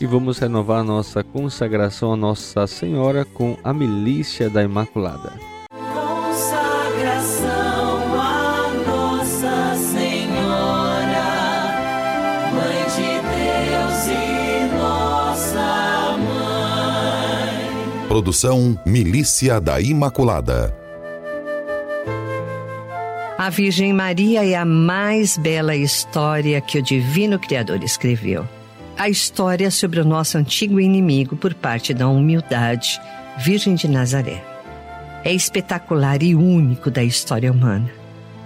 E 0.07 0.09
vamos 0.09 0.39
renovar 0.39 0.85
nossa 0.85 1.25
consagração 1.25 2.13
a 2.13 2.17
Nossa 2.17 2.65
Senhora 2.69 3.25
com 3.25 3.57
a 3.65 3.73
milícia 3.75 4.49
da 4.49 4.63
Imaculada. 4.63 5.33
Consagração 5.69 7.49
a 8.15 8.71
Nossa 8.87 9.75
Senhora, 9.75 11.27
Mãe 12.55 12.85
de 12.95 13.19
Deus 13.27 14.07
e 14.07 14.77
nossa 14.77 16.17
Mãe. 16.19 18.07
Produção 18.07 18.79
Milícia 18.87 19.61
da 19.61 19.81
Imaculada. 19.81 20.73
A 23.37 23.51
Virgem 23.51 23.93
Maria 23.93 24.47
é 24.47 24.55
a 24.55 24.65
mais 24.65 25.37
bela 25.37 25.75
história 25.75 26.61
que 26.61 26.79
o 26.79 26.83
Divino 26.83 27.41
Criador 27.41 27.83
escreveu 27.83 28.47
a 28.97 29.09
história 29.11 29.71
sobre 29.71 30.01
o 30.01 30.05
nosso 30.05 30.39
antigo 30.39 30.81
inimigo 30.81 31.37
por 31.37 31.53
parte 31.53 31.93
da 31.93 32.09
humildade, 32.09 33.01
Virgem 33.39 33.75
de 33.75 33.89
Nazaré. 33.89 34.43
É 35.23 35.33
espetacular 35.33 36.23
e 36.23 36.35
único 36.35 36.91
da 36.91 37.05
história 37.05 37.53
humana. 37.53 37.91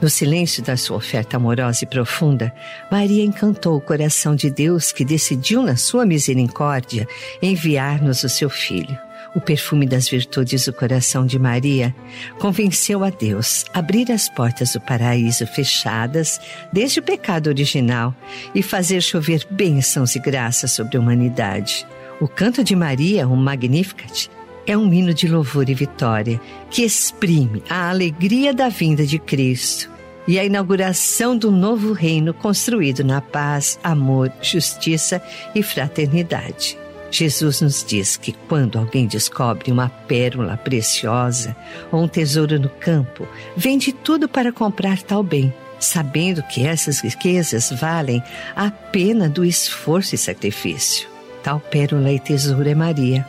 No 0.00 0.08
silêncio 0.08 0.62
da 0.62 0.76
sua 0.76 0.96
oferta 0.96 1.36
amorosa 1.36 1.84
e 1.84 1.86
profunda, 1.86 2.52
Maria 2.90 3.22
encantou 3.22 3.76
o 3.76 3.80
coração 3.80 4.34
de 4.34 4.50
Deus 4.50 4.90
que 4.90 5.04
decidiu, 5.04 5.62
na 5.62 5.76
sua 5.76 6.06
misericórdia, 6.06 7.06
enviar-nos 7.40 8.24
o 8.24 8.28
seu 8.28 8.48
Filho 8.48 8.98
o 9.34 9.40
perfume 9.40 9.86
das 9.86 10.08
virtudes 10.08 10.64
do 10.64 10.72
coração 10.72 11.24
de 11.24 11.38
Maria 11.38 11.94
convenceu 12.38 13.04
a 13.04 13.10
Deus 13.10 13.64
a 13.72 13.78
abrir 13.78 14.10
as 14.10 14.28
portas 14.28 14.72
do 14.72 14.80
paraíso 14.80 15.46
fechadas 15.46 16.40
desde 16.72 17.00
o 17.00 17.02
pecado 17.02 17.48
original 17.48 18.14
e 18.54 18.62
fazer 18.62 19.00
chover 19.00 19.46
bênçãos 19.50 20.14
e 20.16 20.18
graças 20.18 20.72
sobre 20.72 20.96
a 20.96 21.00
humanidade. 21.00 21.86
O 22.20 22.28
canto 22.28 22.62
de 22.62 22.76
Maria, 22.76 23.26
o 23.26 23.36
Magnificat, 23.36 24.30
é 24.66 24.76
um 24.76 24.92
hino 24.92 25.14
de 25.14 25.26
louvor 25.26 25.68
e 25.68 25.74
vitória 25.74 26.40
que 26.70 26.82
exprime 26.82 27.62
a 27.68 27.88
alegria 27.88 28.52
da 28.52 28.68
vinda 28.68 29.06
de 29.06 29.18
Cristo 29.18 29.90
e 30.28 30.38
a 30.38 30.44
inauguração 30.44 31.36
do 31.36 31.50
novo 31.50 31.92
reino 31.92 32.34
construído 32.34 33.02
na 33.02 33.20
paz, 33.20 33.78
amor, 33.82 34.30
justiça 34.42 35.20
e 35.54 35.62
fraternidade. 35.62 36.78
Jesus 37.10 37.60
nos 37.60 37.84
diz 37.84 38.16
que 38.16 38.32
quando 38.32 38.78
alguém 38.78 39.06
descobre 39.06 39.72
uma 39.72 39.88
pérola 39.88 40.56
preciosa 40.56 41.56
ou 41.90 42.04
um 42.04 42.08
tesouro 42.08 42.58
no 42.58 42.68
campo, 42.68 43.26
vende 43.56 43.92
tudo 43.92 44.28
para 44.28 44.52
comprar 44.52 45.02
tal 45.02 45.22
bem, 45.22 45.52
sabendo 45.78 46.42
que 46.44 46.64
essas 46.64 47.00
riquezas 47.00 47.70
valem 47.72 48.22
a 48.54 48.70
pena 48.70 49.28
do 49.28 49.44
esforço 49.44 50.14
e 50.14 50.18
sacrifício. 50.18 51.08
Tal 51.42 51.58
pérola 51.58 52.12
e 52.12 52.20
tesouro 52.20 52.68
é 52.68 52.74
Maria. 52.74 53.26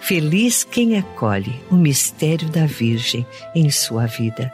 Feliz 0.00 0.62
quem 0.64 0.98
acolhe 0.98 1.60
o 1.70 1.74
mistério 1.74 2.48
da 2.48 2.66
Virgem 2.66 3.26
em 3.54 3.70
sua 3.70 4.06
vida. 4.06 4.52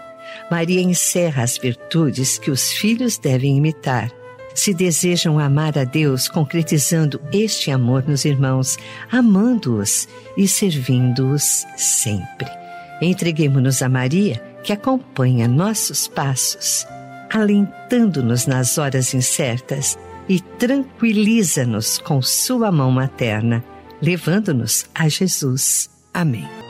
Maria 0.50 0.80
encerra 0.80 1.42
as 1.42 1.58
virtudes 1.58 2.38
que 2.38 2.50
os 2.50 2.70
filhos 2.70 3.18
devem 3.18 3.56
imitar 3.56 4.10
se 4.54 4.72
desejam 4.74 5.38
amar 5.38 5.78
a 5.78 5.84
Deus, 5.84 6.28
concretizando 6.28 7.20
este 7.32 7.70
amor 7.70 8.04
nos 8.06 8.24
irmãos, 8.24 8.76
amando-os 9.10 10.08
e 10.36 10.46
servindo-os 10.46 11.66
sempre. 11.76 12.48
Entreguemos-nos 13.00 13.82
a 13.82 13.88
Maria, 13.88 14.42
que 14.62 14.72
acompanha 14.72 15.48
nossos 15.48 16.06
passos, 16.06 16.86
alentando-nos 17.32 18.46
nas 18.46 18.78
horas 18.78 19.12
incertas 19.14 19.98
e 20.28 20.40
tranquiliza-nos 20.40 21.98
com 21.98 22.22
sua 22.22 22.70
mão 22.70 22.90
materna, 22.90 23.64
levando-nos 24.00 24.86
a 24.94 25.08
Jesus. 25.08 25.90
Amém. 26.14 26.61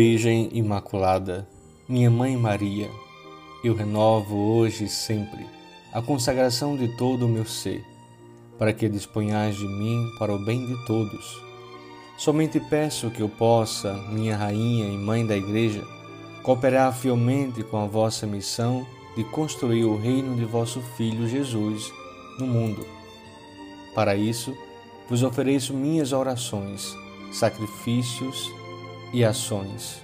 Virgem 0.00 0.48
Imaculada, 0.52 1.44
minha 1.88 2.08
Mãe 2.08 2.36
Maria, 2.36 2.88
eu 3.64 3.74
renovo 3.74 4.36
hoje 4.36 4.84
e 4.84 4.88
sempre 4.88 5.44
a 5.92 6.00
consagração 6.00 6.76
de 6.76 6.86
todo 6.96 7.26
o 7.26 7.28
meu 7.28 7.44
ser, 7.44 7.84
para 8.56 8.72
que 8.72 8.88
disponhais 8.88 9.56
de 9.56 9.66
mim 9.66 10.08
para 10.16 10.32
o 10.32 10.38
bem 10.38 10.64
de 10.64 10.86
todos. 10.86 11.42
Somente 12.16 12.60
peço 12.60 13.10
que 13.10 13.20
eu 13.20 13.28
possa, 13.28 13.92
minha 14.12 14.36
Rainha 14.36 14.86
e 14.86 14.96
Mãe 14.96 15.26
da 15.26 15.36
Igreja, 15.36 15.82
cooperar 16.44 16.94
fielmente 16.94 17.64
com 17.64 17.78
a 17.78 17.86
vossa 17.86 18.24
missão 18.24 18.86
de 19.16 19.24
construir 19.24 19.84
o 19.84 19.98
reino 19.98 20.36
de 20.36 20.44
vosso 20.44 20.80
Filho 20.96 21.26
Jesus 21.26 21.92
no 22.38 22.46
mundo. 22.46 22.86
Para 23.96 24.14
isso, 24.14 24.56
vos 25.08 25.24
ofereço 25.24 25.74
minhas 25.74 26.12
orações, 26.12 26.96
sacrifícios 27.32 28.48
e 28.48 28.67
ações. 29.24 30.02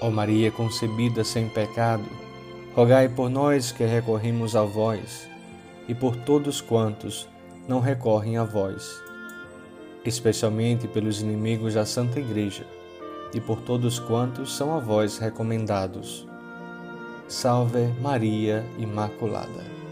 Ó 0.00 0.10
Maria 0.10 0.50
concebida 0.50 1.24
sem 1.24 1.48
pecado, 1.48 2.04
rogai 2.74 3.08
por 3.08 3.30
nós 3.30 3.72
que 3.72 3.84
recorremos 3.84 4.54
a 4.54 4.62
vós 4.62 5.28
e 5.88 5.94
por 5.94 6.16
todos 6.16 6.60
quantos 6.60 7.28
não 7.66 7.80
recorrem 7.80 8.36
a 8.36 8.44
vós, 8.44 9.00
especialmente 10.04 10.86
pelos 10.86 11.20
inimigos 11.20 11.74
da 11.74 11.86
Santa 11.86 12.20
Igreja 12.20 12.66
e 13.32 13.40
por 13.40 13.60
todos 13.60 13.98
quantos 13.98 14.56
são 14.56 14.74
a 14.74 14.78
vós 14.78 15.18
recomendados. 15.18 16.26
Salve 17.28 17.86
Maria 18.00 18.64
Imaculada. 18.78 19.85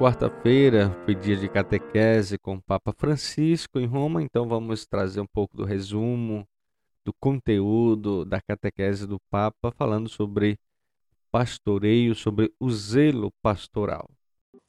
Quarta-feira, 0.00 0.90
foi 1.04 1.14
dia 1.14 1.36
de 1.36 1.46
catequese 1.46 2.38
com 2.38 2.54
o 2.54 2.62
Papa 2.62 2.90
Francisco 2.90 3.78
em 3.78 3.84
Roma, 3.84 4.22
então 4.22 4.48
vamos 4.48 4.86
trazer 4.86 5.20
um 5.20 5.26
pouco 5.26 5.54
do 5.54 5.62
resumo, 5.62 6.48
do 7.04 7.12
conteúdo 7.20 8.24
da 8.24 8.40
catequese 8.40 9.06
do 9.06 9.20
Papa, 9.30 9.70
falando 9.70 10.08
sobre 10.08 10.58
pastoreio, 11.30 12.14
sobre 12.14 12.50
o 12.58 12.70
zelo 12.70 13.30
pastoral. 13.42 14.08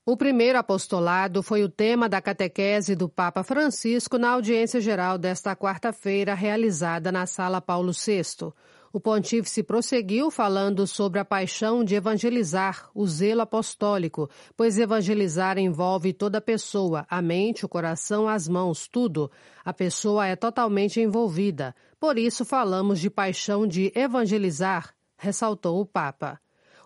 O 0.05 0.17
primeiro 0.17 0.59
apostolado 0.59 1.41
foi 1.41 1.63
o 1.63 1.69
tema 1.69 2.09
da 2.09 2.21
catequese 2.21 2.93
do 2.93 3.07
Papa 3.07 3.41
Francisco 3.41 4.17
na 4.17 4.31
audiência 4.31 4.81
geral 4.81 5.17
desta 5.17 5.55
quarta-feira, 5.55 6.33
realizada 6.33 7.09
na 7.09 7.25
Sala 7.25 7.61
Paulo 7.61 7.93
VI. 7.93 8.51
O 8.93 8.99
pontífice 8.99 9.63
prosseguiu 9.63 10.29
falando 10.29 10.85
sobre 10.85 11.17
a 11.17 11.23
paixão 11.23 11.81
de 11.81 11.95
evangelizar, 11.95 12.89
o 12.93 13.07
zelo 13.07 13.39
apostólico, 13.39 14.29
pois 14.57 14.77
evangelizar 14.77 15.57
envolve 15.57 16.11
toda 16.11 16.39
a 16.39 16.41
pessoa, 16.41 17.05
a 17.09 17.21
mente, 17.21 17.65
o 17.65 17.69
coração, 17.69 18.27
as 18.27 18.49
mãos, 18.49 18.89
tudo. 18.89 19.31
A 19.63 19.71
pessoa 19.71 20.27
é 20.27 20.35
totalmente 20.35 20.99
envolvida. 20.99 21.73
Por 21.97 22.17
isso 22.17 22.43
falamos 22.43 22.99
de 22.99 23.09
paixão 23.09 23.65
de 23.65 23.93
evangelizar, 23.95 24.93
ressaltou 25.17 25.79
o 25.79 25.85
Papa. 25.85 26.37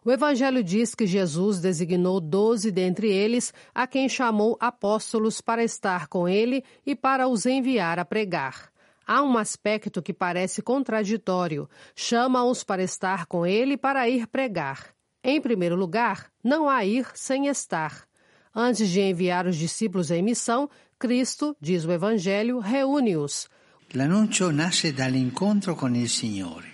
O 0.03 0.11
Evangelho 0.11 0.63
diz 0.63 0.93
que 0.93 1.07
Jesus 1.07 1.59
designou 1.59 2.21
doze 2.21 2.69
dentre 2.69 3.11
eles, 3.11 3.51
a 3.73 3.87
quem 3.87 4.07
chamou 4.07 4.55
apóstolos 4.59 5.41
para 5.41 5.63
estar 5.63 6.07
com 6.07 6.29
ele 6.29 6.63
e 6.85 6.95
para 6.95 7.27
os 7.27 7.47
enviar 7.47 7.97
a 7.97 8.05
pregar. 8.05 8.74
Há 9.07 9.21
um 9.21 9.37
aspecto 9.37 10.01
que 10.01 10.13
parece 10.13 10.61
contraditório. 10.61 11.69
Chama-os 11.95 12.63
para 12.63 12.81
estar 12.81 13.25
com 13.27 13.45
ele 13.45 13.77
para 13.77 14.09
ir 14.09 14.27
pregar. 14.27 14.95
Em 15.23 15.39
primeiro 15.39 15.75
lugar, 15.75 16.31
não 16.43 16.69
há 16.69 16.83
ir 16.85 17.07
sem 17.13 17.47
estar. 17.47 18.07
Antes 18.53 18.89
de 18.89 19.01
enviar 19.01 19.45
os 19.45 19.57
discípulos 19.57 20.09
em 20.09 20.23
missão, 20.23 20.69
Cristo, 20.97 21.55
diz 21.59 21.85
o 21.85 21.91
Evangelho, 21.91 22.59
reúne-os. 22.59 23.47
L'annuncio 23.93 24.51
nasce 24.51 24.91
dall'incontro 24.91 25.75
con 25.75 25.95
il 25.95 26.09
Signore. 26.09 26.73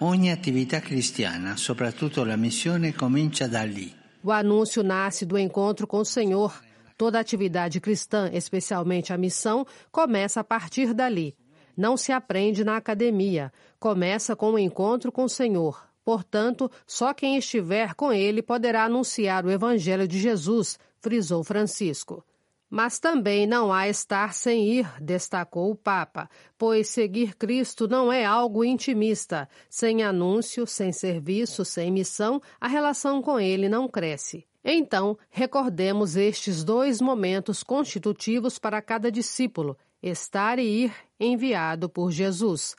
Ogni 0.00 0.30
attività 0.30 0.80
cristiana, 0.80 1.56
soprattutto 1.56 2.22
la 2.22 2.36
missione, 2.36 2.94
comincia 2.94 3.48
da 3.48 3.64
lì. 3.64 3.92
O 4.22 4.30
anúncio 4.30 4.82
nasce 4.82 5.24
do 5.24 5.38
encontro 5.38 5.86
com 5.86 5.98
o 5.98 6.04
Senhor. 6.04 6.52
Toda 6.96 7.20
atividade 7.20 7.80
cristã, 7.80 8.30
especialmente 8.32 9.12
a 9.12 9.18
missão, 9.18 9.66
começa 9.92 10.40
a 10.40 10.44
partir 10.44 10.94
dali. 10.94 11.36
Não 11.76 11.96
se 11.96 12.10
aprende 12.10 12.64
na 12.64 12.76
academia. 12.76 13.52
Começa 13.78 14.34
com 14.34 14.52
o 14.52 14.58
encontro 14.58 15.12
com 15.12 15.24
o 15.24 15.28
Senhor. 15.28 15.86
Portanto, 16.02 16.70
só 16.86 17.12
quem 17.12 17.36
estiver 17.36 17.94
com 17.94 18.12
ele 18.12 18.40
poderá 18.40 18.84
anunciar 18.84 19.44
o 19.44 19.50
Evangelho 19.50 20.08
de 20.08 20.18
Jesus, 20.18 20.78
frisou 21.00 21.44
Francisco. 21.44 22.24
Mas 22.70 22.98
também 22.98 23.46
não 23.46 23.72
há 23.72 23.88
estar 23.88 24.32
sem 24.32 24.66
ir, 24.66 24.90
destacou 25.00 25.70
o 25.70 25.76
Papa, 25.76 26.28
pois 26.56 26.88
seguir 26.88 27.36
Cristo 27.36 27.86
não 27.86 28.12
é 28.12 28.24
algo 28.24 28.64
intimista. 28.64 29.48
Sem 29.68 30.02
anúncio, 30.02 30.66
sem 30.66 30.92
serviço, 30.92 31.64
sem 31.64 31.92
missão, 31.92 32.40
a 32.60 32.66
relação 32.66 33.20
com 33.20 33.38
ele 33.38 33.68
não 33.68 33.86
cresce. 33.86 34.46
Então, 34.68 35.16
recordemos 35.30 36.16
estes 36.16 36.64
dois 36.64 37.00
momentos 37.00 37.62
constitutivos 37.62 38.58
para 38.58 38.82
cada 38.82 39.12
discípulo: 39.12 39.78
estar 40.02 40.58
e 40.58 40.64
ir 40.64 40.92
enviado 41.20 41.88
por 41.88 42.10
Jesus. 42.10 42.74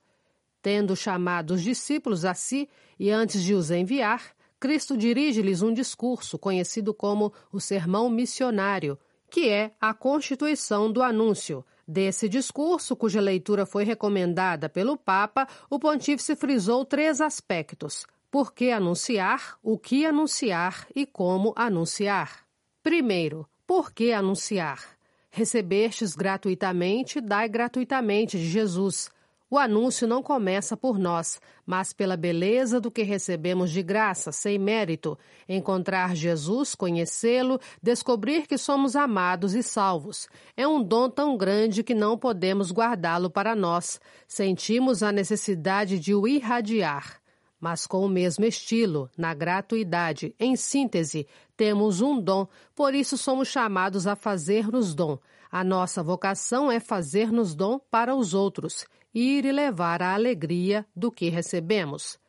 Tendo 0.61 0.97
chamado 0.97 1.51
os 1.51 1.63
discípulos 1.63 2.25
a 2.25 2.33
si 2.33 2.67
e 2.99 3.09
antes 3.09 3.41
de 3.41 3.53
os 3.53 3.71
enviar, 3.71 4.35
Cristo 4.59 4.97
dirige-lhes 4.97 5.61
um 5.61 5.73
discurso 5.73 6.37
conhecido 6.37 6.93
como 6.93 7.31
o 7.53 7.59
Sermão 7.61 8.09
Missionário, 8.09 8.99
que 9.29 9.47
é 9.47 9.71
a 9.79 9.93
constituição 9.93 10.91
do 10.91 11.01
anúncio. 11.01 11.63
Desse 11.87 12.27
discurso, 12.27 12.97
cuja 12.97 13.21
leitura 13.21 13.65
foi 13.65 13.85
recomendada 13.85 14.67
pelo 14.67 14.97
Papa, 14.97 15.47
o 15.69 15.79
pontífice 15.79 16.35
frisou 16.35 16.83
três 16.83 17.21
aspectos: 17.21 18.05
por 18.29 18.53
que 18.53 18.71
anunciar, 18.71 19.57
o 19.63 19.77
que 19.77 20.05
anunciar 20.05 20.87
e 20.95 21.05
como 21.05 21.53
anunciar. 21.55 22.45
Primeiro, 22.83 23.47
por 23.65 23.91
que 23.91 24.11
anunciar? 24.11 24.97
Recebestes 25.29 26.15
gratuitamente, 26.15 27.21
dai 27.21 27.47
gratuitamente 27.47 28.37
de 28.37 28.49
Jesus. 28.49 29.09
O 29.49 29.57
anúncio 29.57 30.05
não 30.05 30.21
começa 30.21 30.75
por 30.75 30.99
nós, 30.99 31.39
mas 31.65 31.93
pela 31.93 32.17
beleza 32.17 32.81
do 32.81 32.91
que 32.91 33.01
recebemos 33.01 33.71
de 33.71 33.81
graça, 33.81 34.29
sem 34.29 34.59
mérito. 34.59 35.17
Encontrar 35.47 36.13
Jesus, 36.15 36.75
conhecê-lo, 36.75 37.57
descobrir 37.81 38.45
que 38.45 38.57
somos 38.57 38.93
amados 38.93 39.55
e 39.55 39.63
salvos. 39.63 40.27
É 40.55 40.67
um 40.67 40.83
dom 40.83 41.09
tão 41.09 41.37
grande 41.37 41.81
que 41.81 41.93
não 41.93 42.17
podemos 42.17 42.73
guardá-lo 42.73 43.29
para 43.29 43.55
nós. 43.55 44.01
Sentimos 44.27 45.01
a 45.01 45.13
necessidade 45.13 45.97
de 45.97 46.13
o 46.13 46.27
irradiar. 46.27 47.21
Mas 47.59 47.87
com 47.87 48.05
o 48.05 48.09
mesmo 48.09 48.45
estilo, 48.45 49.09
na 49.17 49.33
gratuidade, 49.33 50.35
em 50.39 50.55
síntese, 50.55 51.27
temos 51.55 52.01
um 52.01 52.21
dom, 52.21 52.47
por 52.75 52.93
isso 52.93 53.17
somos 53.17 53.47
chamados 53.47 54.05
a 54.05 54.15
fazer-nos 54.15 54.93
dom. 54.93 55.17
A 55.51 55.63
nossa 55.63 56.03
vocação 56.03 56.71
é 56.71 56.79
fazer-nos 56.79 57.55
dom 57.55 57.79
para 57.89 58.15
os 58.15 58.33
outros 58.33 58.85
ir 59.13 59.45
e 59.45 59.51
levar 59.51 60.03
a 60.03 60.13
alegria 60.13 60.85
do 60.95 61.11
que 61.11 61.29
recebemos. 61.29 62.19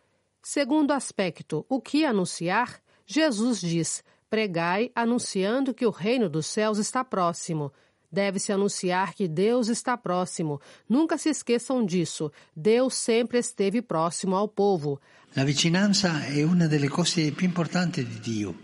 Segundo 0.42 0.92
aspecto, 0.92 1.66
o 1.68 1.80
que 1.80 2.04
anunciar? 2.04 2.80
Jesus 3.04 3.60
diz: 3.60 4.02
pregai 4.30 4.90
anunciando 4.94 5.74
que 5.74 5.84
o 5.84 5.90
reino 5.90 6.28
dos 6.28 6.46
céus 6.46 6.78
está 6.78 7.04
próximo. 7.04 7.72
Deve-se 8.10 8.52
anunciar 8.52 9.14
que 9.14 9.28
Deus 9.28 9.68
está 9.68 9.96
próximo. 9.96 10.60
Nunca 10.88 11.18
se 11.18 11.28
esqueçam 11.28 11.84
disso. 11.84 12.32
Deus 12.56 12.94
sempre 12.94 13.38
esteve 13.38 13.82
próximo 13.82 14.34
ao 14.34 14.48
povo. 14.48 15.00
La 15.34 15.44
vicinanza 15.44 16.24
è 16.24 16.42
una 16.42 16.66
delle 16.66 16.88
cose 16.88 17.32
più 17.32 17.46
importanti 17.46 18.04
di 18.04 18.18
Dio. 18.18 18.54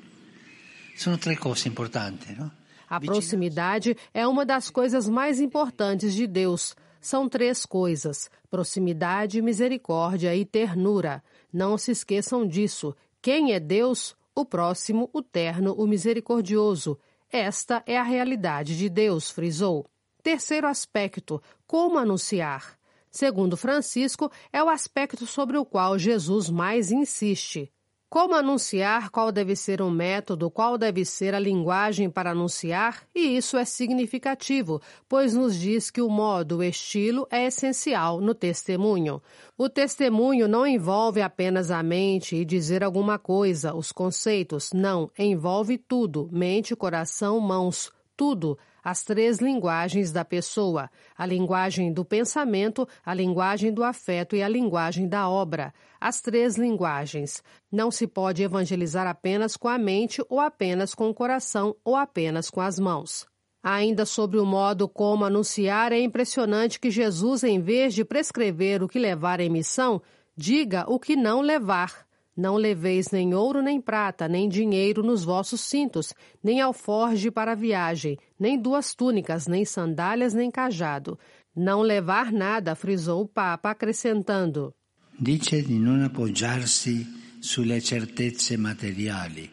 Sono 0.96 1.18
tre 1.18 1.36
cose 1.36 1.68
importanti, 1.68 2.34
no? 2.34 2.50
A 2.88 3.00
proximidade 3.00 3.96
é 4.12 4.26
uma 4.26 4.44
das 4.44 4.70
coisas 4.70 5.08
mais 5.08 5.40
importantes 5.40 6.14
de 6.14 6.26
Deus. 6.26 6.74
São 7.00 7.28
três 7.28 7.66
coisas: 7.66 8.30
proximidade, 8.50 9.42
misericórdia 9.42 10.34
e 10.34 10.44
ternura. 10.44 11.22
Não 11.52 11.76
se 11.76 11.90
esqueçam 11.90 12.46
disso. 12.46 12.94
Quem 13.20 13.52
é 13.52 13.60
Deus? 13.60 14.16
O 14.34 14.44
próximo, 14.44 15.08
o 15.12 15.22
terno, 15.22 15.72
o 15.74 15.86
misericordioso. 15.86 16.98
Esta 17.30 17.82
é 17.86 17.98
a 17.98 18.02
realidade 18.02 18.76
de 18.76 18.88
Deus, 18.88 19.30
frisou. 19.30 19.86
Terceiro 20.22 20.66
aspecto: 20.66 21.42
como 21.66 21.98
anunciar. 21.98 22.78
Segundo 23.10 23.56
Francisco, 23.56 24.30
é 24.52 24.62
o 24.62 24.68
aspecto 24.68 25.26
sobre 25.26 25.56
o 25.56 25.64
qual 25.64 25.98
Jesus 25.98 26.48
mais 26.48 26.90
insiste. 26.90 27.72
Como 28.14 28.36
anunciar, 28.36 29.10
qual 29.10 29.32
deve 29.32 29.56
ser 29.56 29.82
o 29.82 29.90
método, 29.90 30.48
qual 30.48 30.78
deve 30.78 31.04
ser 31.04 31.34
a 31.34 31.38
linguagem 31.40 32.08
para 32.08 32.30
anunciar, 32.30 33.02
e 33.12 33.36
isso 33.36 33.56
é 33.56 33.64
significativo, 33.64 34.80
pois 35.08 35.34
nos 35.34 35.58
diz 35.58 35.90
que 35.90 36.00
o 36.00 36.08
modo, 36.08 36.58
o 36.58 36.62
estilo 36.62 37.26
é 37.28 37.46
essencial 37.46 38.20
no 38.20 38.32
testemunho. 38.32 39.20
O 39.58 39.68
testemunho 39.68 40.46
não 40.46 40.64
envolve 40.64 41.20
apenas 41.20 41.72
a 41.72 41.82
mente 41.82 42.36
e 42.36 42.44
dizer 42.44 42.84
alguma 42.84 43.18
coisa, 43.18 43.74
os 43.74 43.90
conceitos, 43.90 44.70
não, 44.72 45.10
envolve 45.18 45.76
tudo, 45.76 46.28
mente, 46.30 46.76
coração, 46.76 47.40
mãos, 47.40 47.90
tudo, 48.16 48.56
as 48.84 49.02
três 49.02 49.38
linguagens 49.38 50.12
da 50.12 50.24
pessoa: 50.24 50.90
a 51.16 51.24
linguagem 51.24 51.90
do 51.90 52.04
pensamento, 52.04 52.86
a 53.04 53.14
linguagem 53.14 53.72
do 53.72 53.82
afeto 53.82 54.36
e 54.36 54.42
a 54.42 54.48
linguagem 54.48 55.08
da 55.08 55.28
obra. 55.28 55.72
As 55.98 56.20
três 56.20 56.56
linguagens. 56.56 57.42
Não 57.72 57.90
se 57.90 58.06
pode 58.06 58.42
evangelizar 58.42 59.06
apenas 59.06 59.56
com 59.56 59.68
a 59.68 59.78
mente, 59.78 60.22
ou 60.28 60.38
apenas 60.38 60.94
com 60.94 61.08
o 61.08 61.14
coração, 61.14 61.74
ou 61.82 61.96
apenas 61.96 62.50
com 62.50 62.60
as 62.60 62.78
mãos. 62.78 63.26
Ainda 63.62 64.04
sobre 64.04 64.38
o 64.38 64.44
modo 64.44 64.86
como 64.86 65.24
anunciar, 65.24 65.90
é 65.90 65.98
impressionante 65.98 66.78
que 66.78 66.90
Jesus, 66.90 67.42
em 67.42 67.58
vez 67.58 67.94
de 67.94 68.04
prescrever 68.04 68.82
o 68.82 68.88
que 68.88 68.98
levar 68.98 69.40
em 69.40 69.48
missão, 69.48 70.02
diga 70.36 70.84
o 70.86 71.00
que 71.00 71.16
não 71.16 71.40
levar. 71.40 72.04
Não 72.36 72.56
leveis 72.56 73.10
nem 73.10 73.32
ouro 73.32 73.62
nem 73.62 73.80
prata, 73.80 74.26
nem 74.26 74.48
dinheiro 74.48 75.02
nos 75.02 75.22
vossos 75.22 75.60
cintos, 75.60 76.12
nem 76.42 76.60
alforge 76.60 77.30
para 77.30 77.52
a 77.52 77.54
viagem, 77.54 78.18
nem 78.38 78.60
duas 78.60 78.94
túnicas, 78.94 79.46
nem 79.46 79.64
sandálias, 79.64 80.34
nem 80.34 80.50
cajado. 80.50 81.16
Não 81.54 81.80
levar 81.80 82.32
nada, 82.32 82.74
frisou 82.74 83.22
o 83.22 83.28
Papa, 83.28 83.70
acrescentando. 83.70 84.74
Dice 85.16 85.62
di 85.62 85.78
non 85.78 86.02
appoggiarsi 86.02 87.06
sulle 87.38 87.80
certezze 87.80 88.56
materiali. 88.56 89.48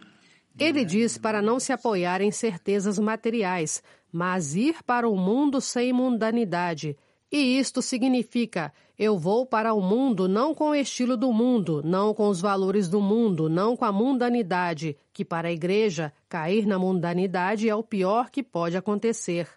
Ele 0.57 0.83
diz 0.83 1.19
para 1.19 1.39
não 1.39 1.59
se 1.59 1.71
apoiar 1.71 2.19
em 2.21 2.31
certezas 2.31 2.97
materiais, 2.97 3.83
mas 4.11 4.55
ir 4.55 4.83
para 4.83 5.07
o 5.07 5.15
mundo 5.15 5.61
sem 5.61 5.93
mundanidade. 5.93 6.97
E 7.31 7.57
isto 7.57 7.81
significa: 7.81 8.73
eu 8.99 9.17
vou 9.17 9.45
para 9.45 9.73
o 9.73 9.81
mundo 9.81 10.27
não 10.27 10.53
com 10.53 10.69
o 10.69 10.75
estilo 10.75 11.15
do 11.15 11.31
mundo, 11.31 11.81
não 11.83 12.13
com 12.13 12.27
os 12.27 12.41
valores 12.41 12.89
do 12.89 13.01
mundo, 13.01 13.49
não 13.49 13.75
com 13.75 13.85
a 13.85 13.91
mundanidade, 13.91 14.97
que 15.13 15.23
para 15.23 15.47
a 15.47 15.51
igreja, 15.51 16.11
cair 16.27 16.67
na 16.67 16.77
mundanidade 16.77 17.69
é 17.69 17.75
o 17.75 17.81
pior 17.81 18.29
que 18.29 18.43
pode 18.43 18.75
acontecer. 18.75 19.47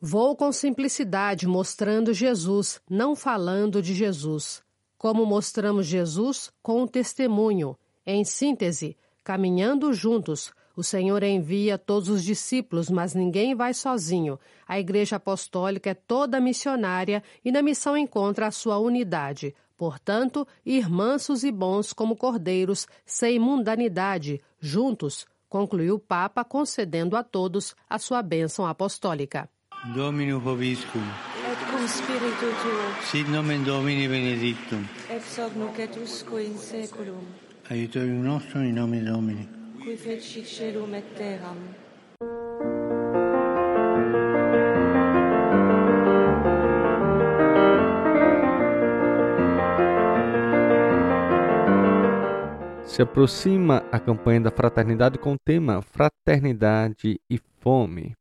Vou 0.00 0.36
com 0.36 0.52
simplicidade, 0.52 1.46
mostrando 1.46 2.12
Jesus, 2.12 2.80
não 2.90 3.16
falando 3.16 3.80
de 3.80 3.94
Jesus. 3.94 4.62
Como 4.98 5.24
mostramos 5.24 5.86
Jesus? 5.86 6.52
Com 6.62 6.82
o 6.82 6.88
testemunho. 6.88 7.76
Em 8.04 8.24
síntese, 8.24 8.96
caminhando 9.24 9.92
juntos, 9.92 10.52
o 10.76 10.82
Senhor 10.82 11.22
envia 11.22 11.76
todos 11.76 12.08
os 12.08 12.22
discípulos, 12.22 12.88
mas 12.90 13.14
ninguém 13.14 13.54
vai 13.54 13.74
sozinho. 13.74 14.38
A 14.66 14.78
Igreja 14.78 15.16
Apostólica 15.16 15.90
é 15.90 15.94
toda 15.94 16.40
missionária 16.40 17.22
e 17.44 17.52
na 17.52 17.62
missão 17.62 17.96
encontra 17.96 18.46
a 18.46 18.50
sua 18.50 18.78
unidade. 18.78 19.54
Portanto, 19.76 20.46
ir 20.64 20.88
mansos 20.88 21.42
e 21.42 21.50
bons 21.50 21.92
como 21.92 22.16
cordeiros, 22.16 22.86
sem 23.04 23.38
mundanidade, 23.38 24.40
juntos, 24.60 25.26
concluiu 25.48 25.96
o 25.96 25.98
Papa, 25.98 26.44
concedendo 26.44 27.16
a 27.16 27.22
todos 27.22 27.74
a 27.90 27.98
sua 27.98 28.22
bênção 28.22 28.66
apostólica. 28.66 29.48
Domino 29.94 30.38
Vobiscum. 30.38 31.00
Et 31.00 31.58
cum 31.70 31.88
spiritu 31.88 32.46
tuo. 32.62 33.10
Sit 33.10 33.28
nomen 33.28 33.64
Domini 33.64 34.06
benedictum. 34.06 34.86
Ex 35.10 35.38
hoc 35.38 35.56
nunc 35.56 35.76
et 35.80 35.96
usque 35.96 36.40
in 36.40 36.56
seculum. 36.56 37.26
Aiutorium 37.68 38.22
nostrum 38.22 38.62
in 38.62 38.74
nome 38.74 39.00
Domini. 39.00 39.61
Se 52.84 53.02
aproxima 53.02 53.82
a 53.90 53.98
campanha 53.98 54.42
da 54.42 54.52
fraternidade 54.52 55.18
com 55.18 55.32
o 55.32 55.38
tema 55.44 55.82
Fraternidade 55.82 57.20
e 57.28 57.40
Fome. 57.58 58.14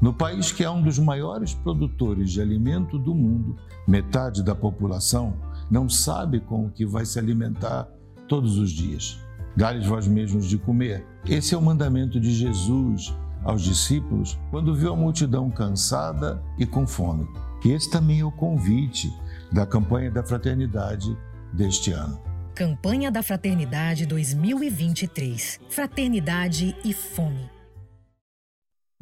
No 0.00 0.14
país 0.14 0.50
que 0.50 0.64
é 0.64 0.70
um 0.70 0.82
dos 0.82 0.98
maiores 0.98 1.52
produtores 1.52 2.30
de 2.30 2.40
alimento 2.40 2.98
do 2.98 3.14
mundo, 3.14 3.58
metade 3.86 4.42
da 4.42 4.54
população 4.54 5.36
não 5.70 5.90
sabe 5.90 6.40
com 6.40 6.64
o 6.64 6.70
que 6.70 6.86
vai 6.86 7.04
se 7.04 7.18
alimentar 7.18 7.86
todos 8.26 8.56
os 8.56 8.70
dias. 8.70 9.25
Dá-lhes 9.56 9.86
vós 9.86 10.06
mesmos 10.06 10.46
de 10.46 10.58
comer. 10.58 11.06
Esse 11.26 11.54
é 11.54 11.58
o 11.58 11.62
mandamento 11.62 12.20
de 12.20 12.32
Jesus 12.32 13.14
aos 13.42 13.62
discípulos 13.62 14.38
quando 14.50 14.74
viu 14.74 14.92
a 14.92 14.96
multidão 14.96 15.50
cansada 15.50 16.42
e 16.58 16.66
com 16.66 16.86
fome. 16.86 17.26
E 17.64 17.72
esse 17.72 17.90
também 17.90 18.20
é 18.20 18.24
o 18.24 18.30
convite 18.30 19.12
da 19.50 19.66
campanha 19.66 20.10
da 20.10 20.22
fraternidade 20.22 21.16
deste 21.52 21.90
ano. 21.90 22.20
Campanha 22.54 23.10
da 23.10 23.22
Fraternidade 23.22 24.06
2023. 24.06 25.60
Fraternidade 25.68 26.74
e 26.84 26.94
fome. 26.94 27.50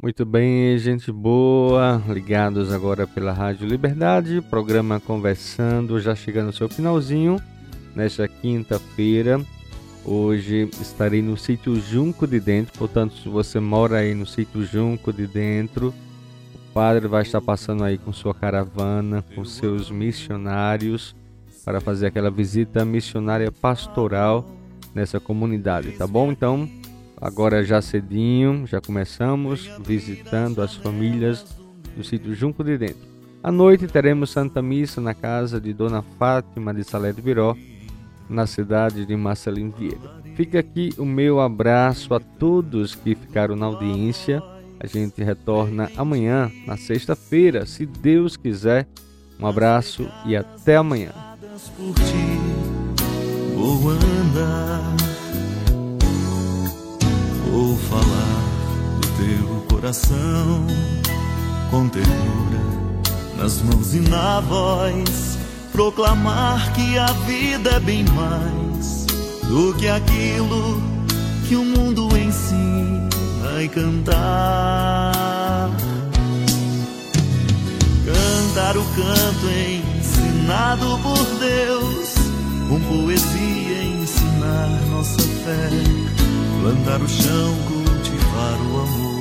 Muito 0.01 0.25
bem, 0.25 0.77
gente 0.77 1.09
boa, 1.09 2.03
ligados 2.07 2.71
agora 2.71 3.07
pela 3.07 3.31
Rádio 3.31 3.65
Liberdade, 3.65 4.41
programa 4.49 4.99
Conversando, 4.99 5.99
já 6.01 6.13
chegando 6.13 6.47
ao 6.47 6.53
seu 6.53 6.67
finalzinho, 6.67 7.41
nesta 7.95 8.27
quinta-feira. 8.27 9.39
Hoje 10.07 10.69
estarei 10.79 11.19
no 11.19 11.35
sítio 11.35 11.81
Junco 11.81 12.27
de 12.27 12.39
Dentro, 12.39 12.77
portanto, 12.77 13.15
se 13.15 13.27
você 13.27 13.59
mora 13.59 13.97
aí 13.97 14.13
no 14.13 14.27
sítio 14.27 14.63
Junco 14.63 15.11
de 15.11 15.25
Dentro, 15.25 15.91
o 16.53 16.73
padre 16.75 17.07
vai 17.07 17.23
estar 17.23 17.41
passando 17.41 17.83
aí 17.83 17.97
com 17.97 18.13
sua 18.13 18.31
caravana, 18.31 19.25
com 19.33 19.43
seus 19.43 19.89
missionários, 19.89 21.15
para 21.65 21.81
fazer 21.81 22.05
aquela 22.05 22.29
visita 22.29 22.85
missionária 22.85 23.51
pastoral 23.51 24.45
nessa 24.93 25.19
comunidade, 25.19 25.93
tá 25.93 26.05
bom? 26.05 26.31
Então, 26.31 26.69
agora 27.19 27.65
já 27.65 27.81
cedinho, 27.81 28.67
já 28.67 28.79
começamos 28.79 29.67
visitando 29.83 30.61
as 30.61 30.75
famílias 30.75 31.57
do 31.97 32.03
sítio 32.03 32.35
Junco 32.35 32.63
de 32.63 32.77
Dentro. 32.77 33.07
À 33.41 33.51
noite 33.51 33.87
teremos 33.87 34.29
Santa 34.29 34.61
Missa 34.61 35.01
na 35.01 35.15
casa 35.15 35.59
de 35.59 35.73
Dona 35.73 36.03
Fátima 36.19 36.71
de 36.75 36.83
Salé 36.83 37.11
do 37.11 37.23
Viró, 37.23 37.57
na 38.29 38.47
cidade 38.47 39.05
de 39.05 39.15
Marcelinho 39.15 39.73
Vieira. 39.77 40.21
Fica 40.35 40.59
aqui 40.59 40.93
o 40.97 41.05
meu 41.05 41.39
abraço 41.39 42.13
a 42.13 42.19
todos 42.19 42.95
que 42.95 43.15
ficaram 43.15 43.55
na 43.55 43.65
audiência. 43.67 44.41
A 44.79 44.87
gente 44.87 45.23
retorna 45.23 45.89
amanhã, 45.95 46.51
na 46.65 46.77
sexta-feira, 46.77 47.65
se 47.65 47.85
Deus 47.85 48.35
quiser. 48.35 48.87
Um 49.39 49.47
abraço 49.47 50.09
e 50.25 50.35
até 50.35 50.75
amanhã. 50.77 51.11
vou 57.51 57.77
falar 57.77 58.41
do 58.99 59.07
teu 59.17 59.75
coração 59.75 60.67
com 61.71 61.87
ternura 61.87 62.35
nas 63.37 63.61
mãos 63.61 63.93
e 63.93 63.99
na 63.99 64.39
voz, 64.41 65.37
proclamar 65.75 66.71
que 66.71 66.97
a 66.97 67.07
vida 67.27 67.71
é 67.71 67.79
bem 67.81 68.05
mais 68.05 69.05
do 69.43 69.73
que 69.73 69.89
aquilo 69.89 70.81
que 71.45 71.57
o 71.57 71.65
mundo 71.65 72.07
ensina 72.17 73.09
e 73.61 73.67
cantar. 73.67 75.11
Cantar 78.05 78.77
o 78.77 78.85
canto 78.95 79.47
ensinado 79.49 80.97
por 81.03 81.25
Deus, 81.39 82.13
com 82.69 82.79
poesia 82.79 83.83
ensinar 83.83 84.69
nossa 84.91 85.21
fé, 85.43 85.69
plantar 86.61 87.01
o 87.01 87.09
chão, 87.09 87.53
cultivar 87.67 88.57
o 88.61 88.79
amor, 88.79 89.19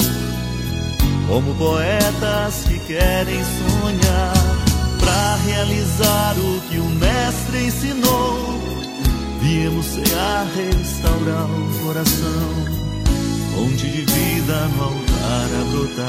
como 1.27 1.53
poetas 1.57 2.63
que 2.69 2.79
querem 2.87 3.43
sonhar, 3.43 4.34
realizar 5.37 6.35
o 6.39 6.61
que 6.69 6.79
o 6.79 6.85
Mestre 6.85 7.67
ensinou. 7.67 8.61
Viemos 9.41 9.87
cear, 9.87 10.47
restaurar 10.55 11.47
o 11.51 11.85
coração, 11.85 12.51
fonte 13.55 13.87
de 13.89 14.03
vida 14.03 14.69
no 14.77 14.85
altar 14.85 15.49
a 15.61 15.65
brotar, 15.71 16.09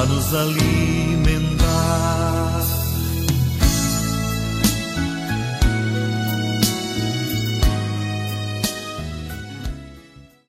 a 0.00 0.06
nos 0.06 0.34
alimentar. 0.34 1.21